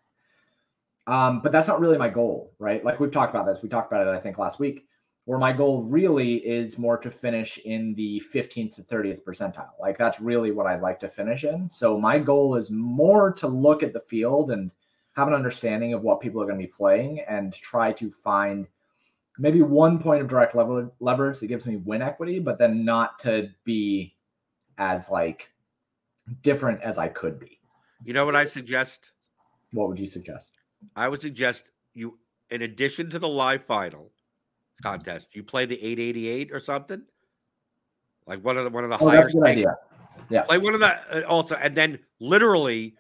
[1.07, 2.85] Um, but that's not really my goal, right?
[2.85, 3.63] Like we've talked about this.
[3.63, 4.87] We talked about it, I think, last week
[5.29, 9.73] where my goal really is more to finish in the 15th to 30th percentile.
[9.79, 11.69] Like that's really what I'd like to finish in.
[11.69, 14.71] So my goal is more to look at the field and
[15.17, 18.69] have an understanding of what people are going to be playing and try to find
[19.39, 23.19] maybe one point of direct lever- leverage that gives me win equity, but then not
[23.19, 24.17] to be
[24.79, 25.51] as like
[26.41, 27.61] different as I could be.
[28.03, 29.13] You know what I suggest?
[29.75, 30.61] What would you suggest?
[30.97, 32.19] I would suggest you,
[32.49, 34.11] in addition to the live final
[34.83, 37.03] contest, you play the 888 or something.
[38.27, 39.67] Like one of the one of the Oh, higher that's a good stakes.
[40.31, 40.43] idea.
[40.45, 42.95] Play one of the uh, also, and then literally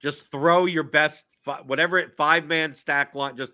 [0.00, 1.26] just throw your best
[1.66, 3.52] whatever it five man stack line, just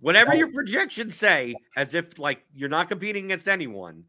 [0.00, 4.04] whatever your projections say, as if like you're not competing against anyone,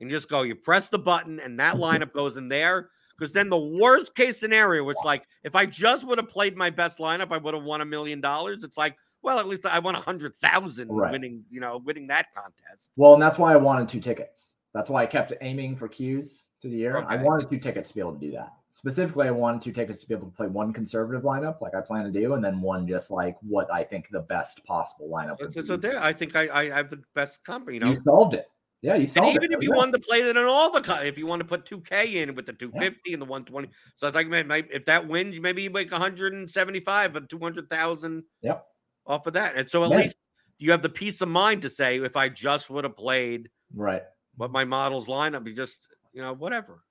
[0.00, 0.42] and just go.
[0.42, 2.90] You press the button, and that lineup goes in there.
[3.18, 6.68] Because then the worst case scenario, which like if I just would have played my
[6.68, 8.62] best lineup, I would have won a million dollars.
[8.62, 8.94] It's like,
[9.26, 11.10] well, at least I won a hundred thousand Right.
[11.10, 12.92] winning, you know, winning that contest.
[12.96, 14.54] Well, and that's why I wanted two tickets.
[14.72, 17.04] That's why I kept aiming for Qs through the year.
[17.08, 18.52] I wanted two tickets to be able to do that.
[18.70, 21.80] Specifically, I wanted two tickets to be able to play one conservative lineup, like I
[21.80, 25.38] plan to do, and then one just like what I think the best possible lineup.
[25.52, 27.78] So, so, there, I think I, I have the best company.
[27.78, 28.46] You know, you solved it.
[28.82, 29.56] Yeah, you And solved even it.
[29.56, 29.78] if you Yeah.
[29.78, 32.46] wanted to play it in all the, if you want to put 2K in with
[32.46, 35.70] the 250 and the 120, so I think man, maybe if that wins, maybe you
[35.70, 38.66] make 175 and 200,000 Yep.
[39.06, 39.54] Off of that.
[39.56, 39.96] And so at Yeah.
[39.98, 40.16] least
[40.58, 44.02] you have the peace of mind to say, if I just would have played right.
[44.36, 46.82] what my models lineup, you just, you know, whatever.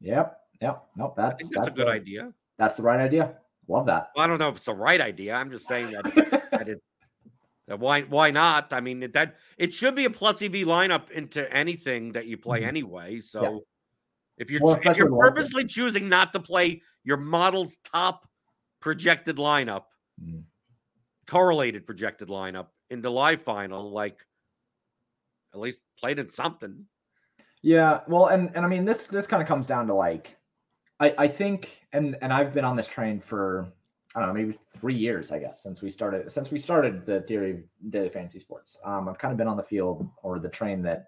[0.00, 0.38] Yep.
[0.60, 0.84] Yep.
[0.96, 1.14] Nope.
[1.16, 2.32] That's think that's a good the- idea.
[2.58, 3.36] That's the right idea.
[3.68, 4.10] Love that.
[4.14, 5.34] Well, I don't know if it's the right idea.
[5.34, 6.04] I'm just saying that,
[6.52, 6.82] that it,
[7.66, 8.72] that why why not?
[8.72, 12.60] I mean, that it should be a plus EV lineup into anything that you play
[12.62, 12.66] Mhm.
[12.68, 13.20] anyway.
[13.20, 13.64] So
[14.36, 15.18] if you're Well, if you're with the local.
[15.30, 18.26] purposely choosing not to play your model's top
[18.80, 19.84] projected lineup,
[20.22, 20.44] Mhm.
[21.26, 24.24] Correlated projected lineup into live final, like
[25.52, 26.86] at least played in something.
[27.62, 30.36] Yeah, well, and and I mean this this kind of comes down to like
[31.00, 33.66] I, I think, and and I've been on this train for
[34.14, 37.22] I don't know, maybe three years, I guess, since we started since we started the
[37.22, 38.78] theory of daily fantasy sports.
[38.84, 41.06] Um, I've kind of been on the field or the train that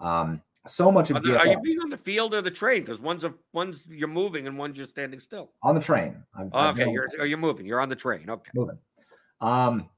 [0.00, 2.82] um, so much of are, the, are you being on the field or the train?
[2.82, 5.52] Because one's a one's you're moving and one's just standing still.
[5.62, 6.22] On the train.
[6.34, 7.64] I've, okay, I've you're are you moving?
[7.64, 8.28] You're on the train.
[8.28, 8.78] Okay, moving.
[9.40, 9.88] Um,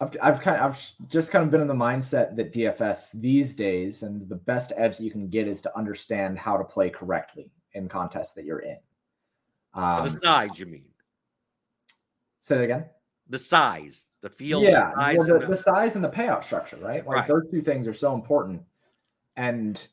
[0.00, 3.54] I've I've kind of I've just kind of been in the mindset that DFS these
[3.54, 6.88] days and the best edge that you can get is to understand how to play
[6.88, 8.76] correctly in contests that you're in.
[9.74, 10.84] Um, the size, you mean?
[12.40, 12.86] Say that again.
[13.28, 14.62] The size, the field.
[14.62, 17.06] Yeah, the size, well, the, the, size and the payout structure, right?
[17.06, 17.28] Like right.
[17.28, 18.62] those two things are so important.
[19.36, 19.86] And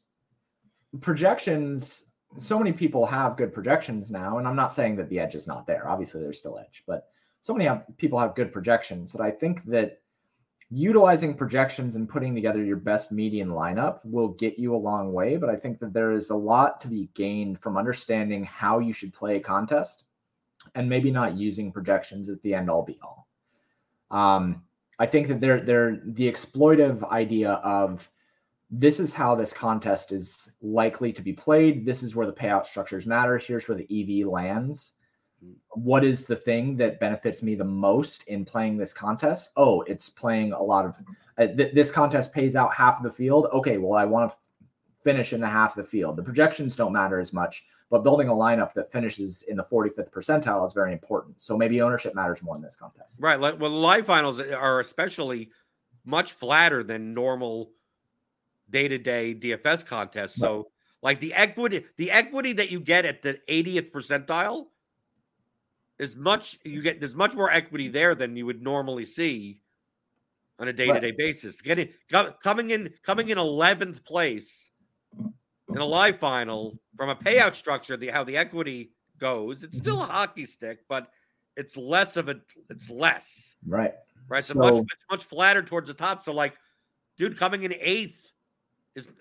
[1.02, 2.06] projections,
[2.38, 4.40] so many people have good projections now.
[4.40, 5.88] And I'm not saying that the edge is not there.
[5.88, 7.10] Obviously, there's still edge, but
[7.42, 10.02] so many have, people have good projections that I think that
[10.70, 15.38] utilizing projections and putting together your best median lineup will get you a long way.
[15.38, 18.94] But I think that there is a lot to be gained from understanding how you
[18.94, 20.04] should play a contest
[20.76, 23.28] and maybe not using projections as the end all be all.
[24.12, 24.64] Um,
[25.00, 28.10] I think that they're they're the exploitive idea of
[28.70, 31.86] this is how this contest is likely to be played.
[31.86, 33.38] This is where the payout structures matter.
[33.38, 33.88] Here's where the
[34.24, 34.94] EV lands.
[35.70, 39.50] What is the thing that benefits me the most in playing this contest?
[39.56, 40.98] Oh, it's playing a lot of
[41.38, 43.48] uh, th- this contest pays out half of the field.
[43.54, 44.40] Okay, well, I want to f-
[45.00, 46.16] finish in the half of the field.
[46.16, 50.10] The projections don't matter as much, but building a lineup that finishes in the 45th
[50.10, 51.40] percentile is very important.
[51.40, 53.18] So maybe ownership matters more in this contest.
[53.20, 53.40] Right.
[53.40, 55.52] Well, the live finals are especially
[56.06, 57.72] much flatter than normal
[58.70, 60.36] day-to-day DFS contests.
[60.36, 60.70] So
[61.02, 64.68] like the equity, the equity that you get at the 80th percentile
[66.00, 69.62] is much you get there's much more equity there than you would normally see
[70.60, 71.18] on a day-to-day right.
[71.18, 71.62] basis.
[71.62, 71.90] Getting
[72.42, 74.70] coming in coming in 11th place
[75.70, 80.00] in a live final from a payout structure, the how the equity goes, it's still
[80.00, 80.12] a mm-hmm.
[80.12, 81.10] hockey stick, but
[81.56, 82.40] it's less of a
[82.70, 83.56] it's less.
[83.66, 83.94] Right.
[84.30, 84.44] Right.
[84.44, 86.24] So, so much it's much flatter towards the top.
[86.24, 86.54] So like,
[87.18, 88.32] dude, coming in eighth
[88.96, 89.12] is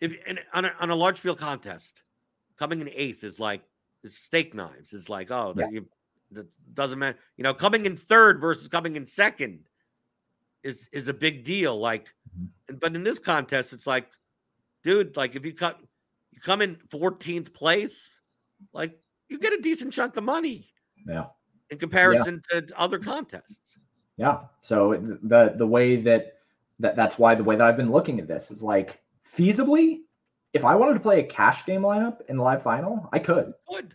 [0.00, 2.02] if in, on a on a large field contest,
[2.58, 3.62] coming in eighth is like
[4.02, 4.92] is steak knives.
[4.92, 5.68] Is like, oh, yeah.
[5.70, 5.86] you
[6.34, 7.18] that doesn't matter.
[7.36, 9.68] You know, coming in third versus coming in second
[10.62, 11.78] is is a big deal.
[11.78, 12.06] Like,
[12.36, 12.76] mm-hmm.
[12.78, 14.08] but in this contest, it's like,
[14.82, 15.78] dude, like if you cut
[16.32, 18.20] you come in 14th place,
[18.72, 20.68] like you get a decent chunk of money.
[21.06, 21.26] Yeah.
[21.70, 22.60] In comparison yeah.
[22.60, 23.76] to other contests.
[24.16, 24.40] Yeah.
[24.62, 26.34] So the the way that
[26.80, 30.00] that that's why the way that I've been looking at this is like feasibly,
[30.52, 33.54] if I wanted to play a cash game lineup in the live final, I could.
[33.68, 33.94] Could.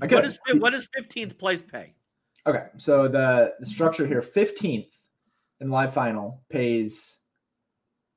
[0.00, 0.12] Could.
[0.12, 1.94] What is what does 15th place pay?
[2.46, 2.66] Okay.
[2.76, 4.90] So the, the structure here, 15th
[5.60, 7.20] in live final pays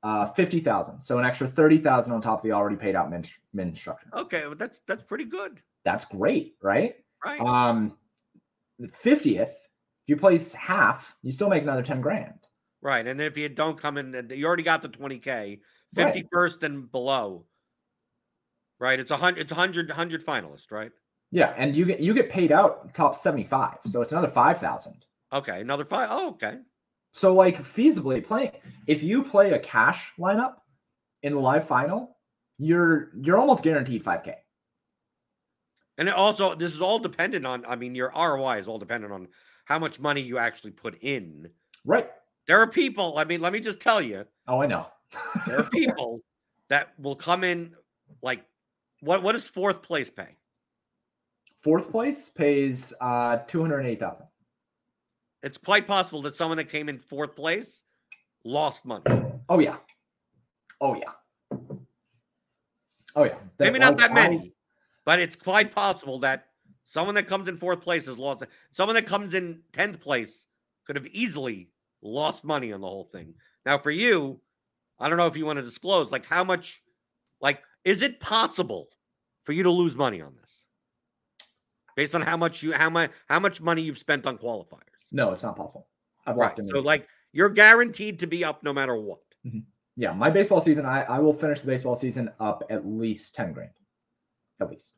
[0.02, 3.10] uh, fifty thousand, so an extra thirty thousand on top of the already paid out
[3.10, 4.08] min, min structure.
[4.14, 5.60] Okay, well, that's that's pretty good.
[5.84, 6.94] That's great, right?
[7.24, 7.40] Right.
[7.40, 7.96] Um,
[8.78, 12.34] the fiftieth, if you place half, you still make another ten grand.
[12.82, 15.60] Right, and if you don't come in, you already got the twenty k.
[15.94, 16.70] Fifty first right.
[16.70, 17.46] and below.
[18.78, 19.40] Right, it's a hundred.
[19.40, 20.92] It's a hundred hundred finalist, right?
[21.36, 24.56] Yeah, and you get you get paid out top seventy five, so it's another five
[24.56, 25.04] thousand.
[25.34, 26.08] Okay, another five.
[26.10, 26.60] Oh, okay.
[27.12, 28.52] So, like, feasibly playing,
[28.86, 30.54] if you play a cash lineup
[31.22, 32.16] in the live final,
[32.56, 34.32] you're you're almost guaranteed 5K.
[35.98, 37.66] And also, this is all dependent on.
[37.66, 39.28] I mean, your ROI is all dependent on
[39.66, 41.50] how much money you actually put in.
[41.84, 42.08] Right.
[42.46, 43.18] There are people.
[43.18, 44.24] I mean, let me just tell you.
[44.48, 44.86] Oh, I know.
[45.46, 46.22] there are people
[46.70, 47.74] that will come in
[48.22, 48.42] like
[49.00, 49.22] what?
[49.22, 50.38] What does fourth place pay?
[51.66, 54.26] Fourth place pays uh two hundred eight thousand.
[55.42, 57.82] It's quite possible that someone that came in fourth place
[58.44, 59.02] lost money.
[59.48, 59.76] Oh yeah.
[60.80, 61.10] Oh yeah.
[63.16, 63.34] Oh yeah.
[63.58, 64.54] That, Maybe not that many,
[65.04, 66.46] but it's quite possible that
[66.84, 68.44] someone that comes in fourth place has lost.
[68.70, 70.46] Someone that comes in tenth place
[70.84, 73.34] could have easily lost money on the whole thing.
[73.64, 74.40] Now, for you,
[75.00, 76.82] I don't know if you want to disclose, like how much,
[77.40, 78.88] like, is it possible
[79.44, 80.45] for you to lose money on this
[81.96, 84.80] based on how much you how much how much money you've spent on qualifiers?
[85.10, 85.88] No, it's not possible.
[86.26, 86.68] I've locked right.
[86.68, 89.20] So, like, you're guaranteed to be up no matter what.
[89.46, 89.60] Mm-hmm.
[89.96, 93.52] Yeah, my baseball season, I, I will finish the baseball season up at least 10
[93.52, 93.70] grand.
[94.60, 94.92] At least.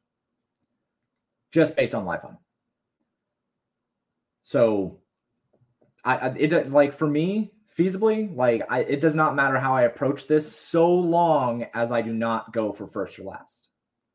[1.53, 2.37] Just based on life on.
[4.43, 4.99] So,
[6.05, 9.83] I, I it like for me, feasibly, like I it does not matter how I
[9.83, 13.69] approach this so long as I do not go for first or last.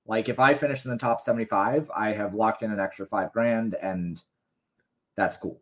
[0.05, 3.31] Like if I finish in the top 75, I have locked in an extra five
[3.31, 4.21] grand and
[5.15, 5.61] that's cool.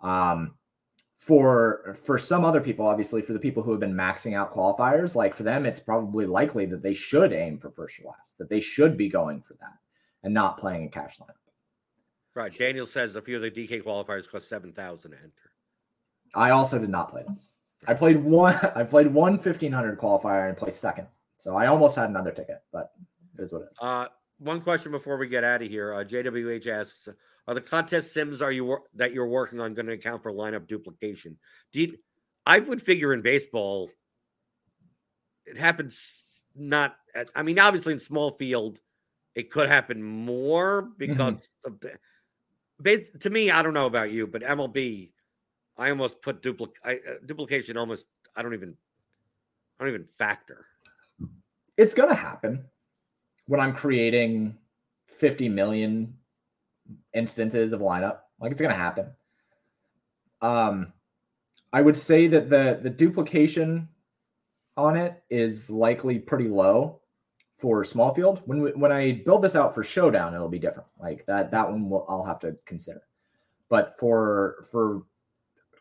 [0.00, 0.54] Um,
[1.16, 5.14] for for some other people, obviously, for the people who have been maxing out qualifiers,
[5.16, 8.48] like for them, it's probably likely that they should aim for first or last, that
[8.48, 9.72] they should be going for that.
[10.22, 11.34] and not playing a cash lineup.
[12.34, 12.56] Right.
[12.56, 15.52] Daniel says a few of the DK qualifiers cost seven thousand to enter.
[16.34, 17.54] I also did not play those.
[17.88, 18.54] I played one.
[18.74, 21.08] I played one 1500 qualifier and placed second.
[21.38, 22.92] So I almost had another ticket, but
[23.38, 23.78] it is what it is.
[23.80, 24.06] Uh,
[24.38, 25.94] one question before we get out of here.
[25.94, 27.08] Uh, JWH asks,
[27.46, 30.32] "Are the contest sims are you wor- that you're working on going to account for
[30.32, 31.38] lineup duplication?"
[31.72, 31.98] Do you,
[32.44, 33.90] I would figure in baseball,
[35.44, 36.96] it happens not.
[37.14, 38.80] At, I mean, obviously in small field,
[39.34, 41.98] it could happen more because of the.
[42.78, 45.12] Bas- to me, I don't know about you, but MLB,
[45.78, 48.06] I almost put duplic I, uh, duplication almost.
[48.34, 48.76] I don't even.
[49.80, 50.66] I don't even factor.
[51.78, 52.66] It's gonna happen
[53.46, 54.56] when I'm creating
[55.06, 56.14] 50 million
[57.14, 58.18] instances of lineup.
[58.40, 59.10] Like it's gonna happen.
[60.42, 60.92] Um,
[61.72, 63.88] I would say that the the duplication
[64.76, 67.00] on it is likely pretty low
[67.54, 68.42] for small field.
[68.44, 70.88] When we, when I build this out for showdown, it'll be different.
[71.00, 73.02] Like that that one will I'll have to consider.
[73.68, 75.02] But for for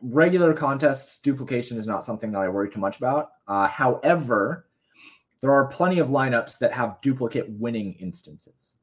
[0.02, 3.32] regular contests, duplication is not something that I worry too much about.
[3.48, 4.68] Uh, however,
[5.42, 8.76] there are plenty of lineups that have duplicate winning instances.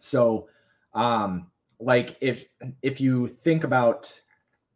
[0.00, 0.48] So,
[0.94, 1.48] um,
[1.80, 2.44] like if
[2.82, 4.12] if you think about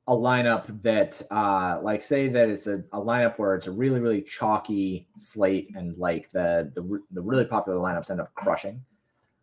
[0.09, 4.01] a lineup that uh like say that it's a, a lineup where it's a really
[4.01, 8.85] really chalky slate and like the the, the really popular lineups end up crushing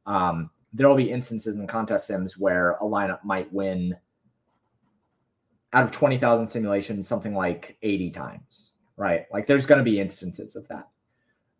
[0.05, 3.95] um there'll be instances in contest sims where a lineup might win
[5.71, 10.57] out of 20,000 simulations something like 80 times right like there's going to be instances
[10.57, 10.89] of that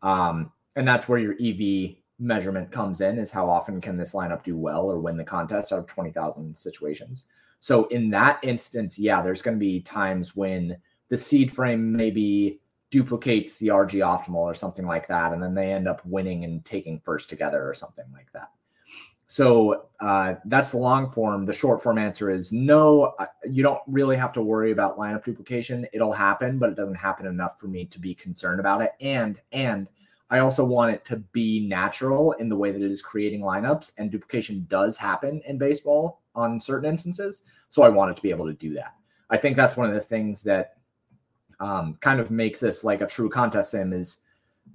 [0.02, 4.43] um and that's where your ev measurement comes in is how often can this lineup
[4.43, 7.26] do well or win the contest out of 20,000 situations
[7.60, 10.78] so in that instance, yeah, there's going to be times when
[11.10, 15.74] the seed frame maybe duplicates the RG optimal or something like that, and then they
[15.74, 18.50] end up winning and taking first together or something like that.
[19.32, 21.46] So uh, that's the long form.
[21.46, 23.14] The short form answer is no.
[23.48, 25.86] You don't really have to worry about lineup duplication.
[25.94, 28.94] It'll happen, but it doesn't happen enough for me to be concerned about it.
[29.02, 29.88] And and
[30.32, 33.92] I also want it to be natural in the way that it is creating lineups.
[34.00, 37.44] And duplication does happen in baseball on certain instances.
[37.70, 38.96] So I want it to be able to do that.
[39.30, 40.78] I think that's one of the things that
[41.60, 44.18] um, kind of makes this like a true contest sim is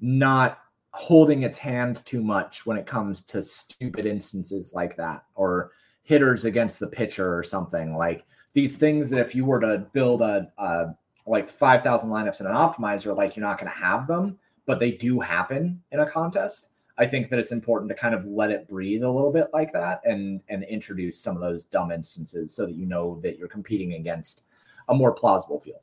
[0.01, 0.59] not
[0.95, 5.73] holding its hand too much when it comes to stupid instances like that or
[6.03, 10.23] hitters against the pitcher or something like these things that if you were to build
[10.23, 10.95] a, a
[11.27, 14.93] like 5000 lineups in an optimizer like you're not going to have them but they
[14.93, 18.69] do happen in a contest I think that it's important to kind of let it
[18.69, 22.67] breathe a little bit like that and and introduce some of those dumb instances so
[22.67, 24.43] that you know that you're competing against
[24.89, 25.81] a more plausible field.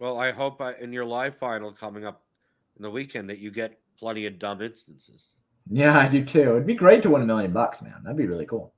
[0.00, 2.22] Well, I hope uh, in your live final coming up
[2.76, 5.30] in the weekend that you get plenty of dumb instances.
[5.70, 6.40] Yeah, I do too.
[6.40, 7.94] It'd be great to win a million bucks, man.
[8.02, 8.74] That'd be really cool.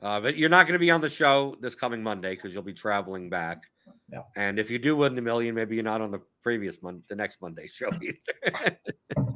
[0.00, 2.62] Uh, but you're not going to be on the show this coming Monday because you'll
[2.62, 3.64] be traveling back.
[4.12, 4.22] Yeah.
[4.36, 7.16] And if you do win the million, maybe you're not on the previous month, the
[7.16, 8.78] next Monday show either.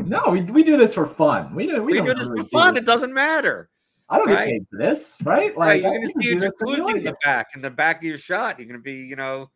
[0.04, 1.52] no, we, we do this for fun.
[1.52, 2.76] We do, we, we do this for fun.
[2.76, 3.70] It doesn't matter.
[4.08, 4.38] I don't right?
[4.38, 5.56] get paid for this, right?
[5.56, 8.04] Like yeah, you're going to see a jacuzzi in the back, in the back of
[8.04, 8.60] your shot.
[8.60, 9.50] You're going to be, you know,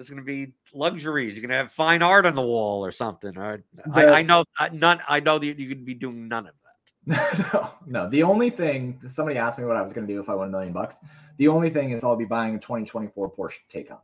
[0.00, 1.34] there's going to be luxuries.
[1.36, 3.32] You're going to have fine art on the wall or something.
[3.34, 3.60] Right?
[3.92, 4.98] I, I, know none.
[5.06, 7.52] I know that you could be doing none of that.
[7.52, 8.08] no, no.
[8.08, 10.48] The only thing somebody asked me what I was going to do if I won
[10.48, 10.96] a million bucks.
[11.36, 13.98] The only thing is I'll be buying a 2024 Porsche Taycan.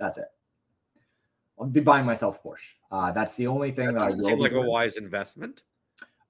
[0.00, 0.24] That's it.
[1.60, 2.70] I'll be buying myself a Porsche.
[2.90, 4.24] Uh, that's the only thing that, that I will.
[4.24, 4.64] Seems like doing.
[4.64, 5.64] a wise investment.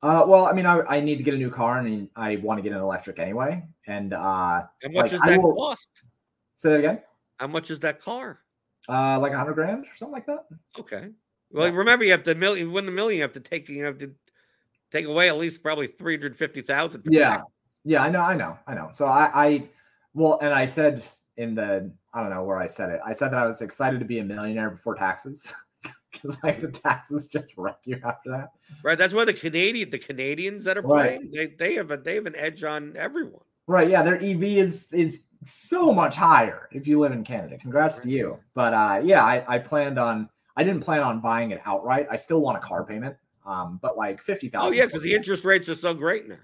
[0.02, 2.58] Uh, well, I mean, I, I, need to get a new car and I want
[2.58, 3.62] to get an electric anyway.
[3.86, 6.02] And uh, how much like, that will, cost?
[6.56, 7.02] Say that again.
[7.38, 8.40] How much is that car?
[8.88, 10.44] Uh, like a hundred grand or something like that.
[10.78, 11.10] Okay.
[11.52, 11.74] Well, yeah.
[11.74, 13.18] remember, you have to million win the million.
[13.18, 14.12] You have to take you have to
[14.90, 17.02] take away at least probably three hundred fifty thousand.
[17.08, 17.44] Yeah, that.
[17.84, 18.90] yeah, I know, I know, I know.
[18.92, 19.68] So I, I,
[20.14, 21.04] well, and I said
[21.36, 23.00] in the I don't know where I said it.
[23.04, 25.52] I said that I was excited to be a millionaire before taxes
[26.12, 28.50] because like the taxes just wreck you after that.
[28.82, 28.98] Right.
[28.98, 31.56] That's why the Canadian the Canadians that are playing right.
[31.58, 33.44] they they have a they have an edge on everyone.
[33.66, 33.88] Right.
[33.88, 34.02] Yeah.
[34.02, 37.58] Their EV is is so much higher if you live in Canada.
[37.58, 38.38] Congrats to you.
[38.54, 42.06] But uh, yeah, I, I planned on I didn't plan on buying it outright.
[42.10, 43.16] I still want a car payment.
[43.44, 44.68] Um, but like fifty thousand.
[44.68, 46.36] Oh yeah, because the interest rates are so great now.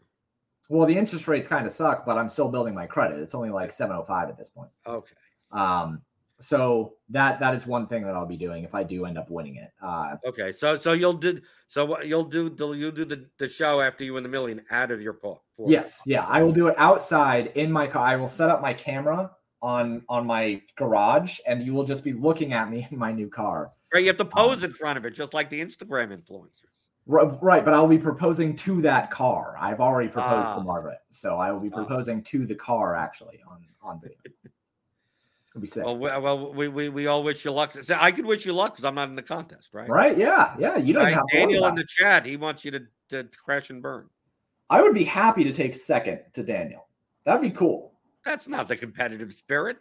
[0.68, 3.20] Well, the interest rates kind of suck, but I'm still building my credit.
[3.20, 4.68] It's only like 705 at this point.
[4.86, 5.14] Okay.
[5.50, 6.02] Um,
[6.40, 9.30] so that that is one thing that I'll be doing if I do end up
[9.30, 9.72] winning it.
[9.82, 14.04] Uh, okay, so so you'll do so you'll do you'll do the, the show after
[14.04, 15.40] you win the million out of your pot.
[15.66, 18.04] Yes, yeah, I will do it outside in my car.
[18.06, 22.12] I will set up my camera on on my garage, and you will just be
[22.12, 23.72] looking at me in my new car.
[23.92, 26.62] Right, you have to pose um, in front of it, just like the Instagram influencers.
[27.06, 29.56] Right, but I'll be proposing to that car.
[29.58, 30.56] I've already proposed Ah.
[30.58, 31.76] to Margaret, so I will be Ah.
[31.76, 34.18] proposing to the car actually on on video.
[35.58, 35.84] It'll be sick.
[35.84, 37.76] Well, we, well, we, we we all wish you luck.
[37.94, 39.88] I could wish you luck because I'm not in the contest, right?
[39.88, 40.16] Right?
[40.16, 40.76] Yeah, yeah.
[40.76, 41.14] You don't Right?
[41.14, 42.80] have Daniel in the chat, he wants you to,
[43.10, 44.08] to crash and burn.
[44.70, 46.86] I would be happy to take second to Daniel.
[47.24, 47.94] That'd be cool.
[48.24, 49.78] That's not the competitive spirit.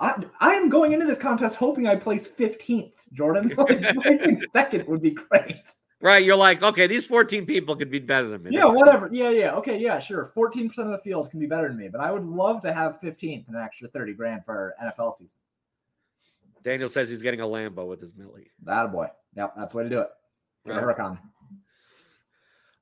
[0.00, 3.52] I, I am going into this contest hoping I place 15th, Jordan.
[3.56, 5.62] Like, Placing second would be great.
[6.02, 6.24] Right.
[6.24, 8.50] You're like, okay, these 14 people could be better than me.
[8.52, 9.08] Yeah, whatever.
[9.12, 9.54] Yeah, yeah.
[9.56, 10.32] Okay, yeah, sure.
[10.34, 13.00] 14% of the field can be better than me, but I would love to have
[13.00, 15.30] 15th and an extra 30 grand for NFL season.
[16.62, 18.50] Daniel says he's getting a Lambo with his Millie.
[18.64, 19.08] That boy.
[19.36, 20.08] Yep, that's the way to do it.
[20.66, 20.96] Get Right.
[20.96, 21.18] Huracan.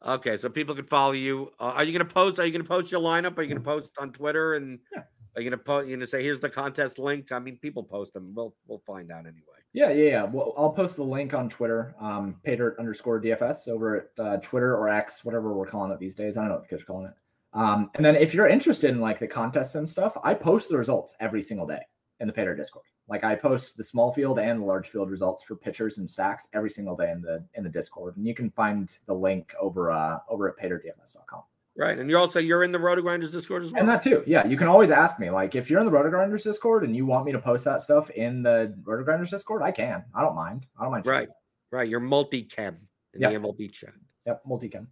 [0.07, 1.53] Okay, so people can follow you.
[1.59, 2.39] Uh, are you going to post?
[2.39, 3.37] Are you going to post your lineup?
[3.37, 4.55] Are you going to post on Twitter?
[4.55, 5.03] And Yeah.
[5.39, 5.89] Are you to post?
[5.89, 7.31] You to say, "Here's the contest link"?
[7.31, 8.35] I mean, people post them.
[8.35, 9.59] We'll we'll find out anyway.
[9.73, 10.25] Yeah, yeah, yeah.
[10.25, 14.77] Well, I'll post the link on Twitter, um, Paydirt underscore DFS over at uh, Twitter
[14.77, 16.37] or X, whatever we're calling it these days.
[16.37, 17.15] I don't know what the kids are calling it.
[17.53, 20.77] Um, and then if you're interested in like the contests and stuff, I post the
[20.77, 21.83] results every single day
[22.21, 22.85] in the Paydirt Discord.
[23.09, 26.49] Like I post the small field and the large field results for pitchers and stacks
[26.53, 28.17] every single day in the in the Discord.
[28.17, 31.43] And you can find the link over uh over at paydirtdfs.com.
[31.79, 33.79] Right, and you're also you're in the RotoGrinders Discord as well.
[33.81, 34.25] And that too.
[34.27, 34.45] Yeah.
[34.45, 35.31] You can always ask me.
[35.31, 38.11] Like if you're in the Rotogrinders Discord and you want me to post that stuff
[38.11, 40.05] in the Rotogrinders Discord, I can.
[40.13, 40.67] I don't mind.
[40.77, 41.07] I don't mind.
[41.07, 41.29] Right.
[41.71, 42.77] right, you're multi-chem
[43.15, 43.31] in Yeah.
[43.31, 43.95] the MLB chat.
[44.27, 44.43] Yep.
[44.45, 44.89] Multicam.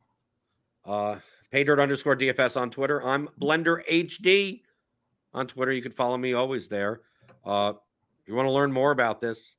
[0.84, 1.16] Uh,
[1.52, 3.02] Paydirt underscore DFS on Twitter.
[3.02, 4.62] I'm Blender HD
[5.34, 5.72] on Twitter.
[5.72, 7.00] You can follow me always there.
[7.44, 7.72] Uh,
[8.22, 9.56] if you want to learn more about this,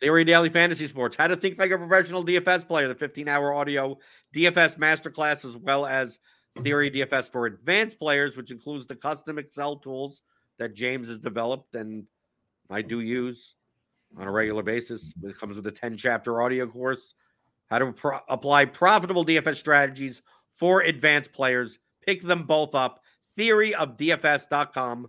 [0.00, 3.52] Theory Daily Fantasy Sports, how to think like a professional DFS player, the 15 hour
[3.52, 3.98] audio
[4.34, 6.18] DFS masterclass, as well as
[6.60, 10.22] Theory DFS for advanced players, which includes the custom Excel tools
[10.58, 12.06] that James has developed and
[12.70, 13.56] I do use
[14.16, 15.12] on a regular basis.
[15.22, 17.14] It comes with a 10 chapter audio course.
[17.70, 21.78] How to pro- apply profitable DFS strategies for advanced players.
[22.04, 23.00] Pick them both up.
[23.38, 25.08] Theoryofdfs.com.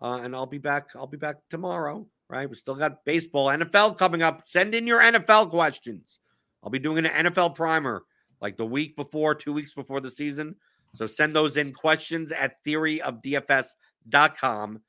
[0.00, 0.90] Uh, and I'll be back.
[0.94, 2.06] I'll be back tomorrow.
[2.28, 2.48] Right.
[2.48, 4.42] We still got baseball, NFL coming up.
[4.44, 6.20] Send in your NFL questions.
[6.62, 8.02] I'll be doing an NFL primer
[8.40, 10.56] like the week before, two weeks before the season.
[10.94, 14.80] So send those in questions at theoryofdfs.com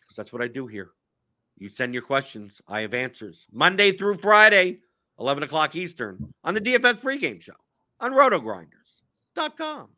[0.00, 0.90] because that's what I do here.
[1.58, 2.62] You send your questions.
[2.66, 4.78] I have answers Monday through Friday,
[5.20, 7.52] 11 o'clock Eastern on the DFS pregame show
[8.00, 9.90] on rotogrinders.com.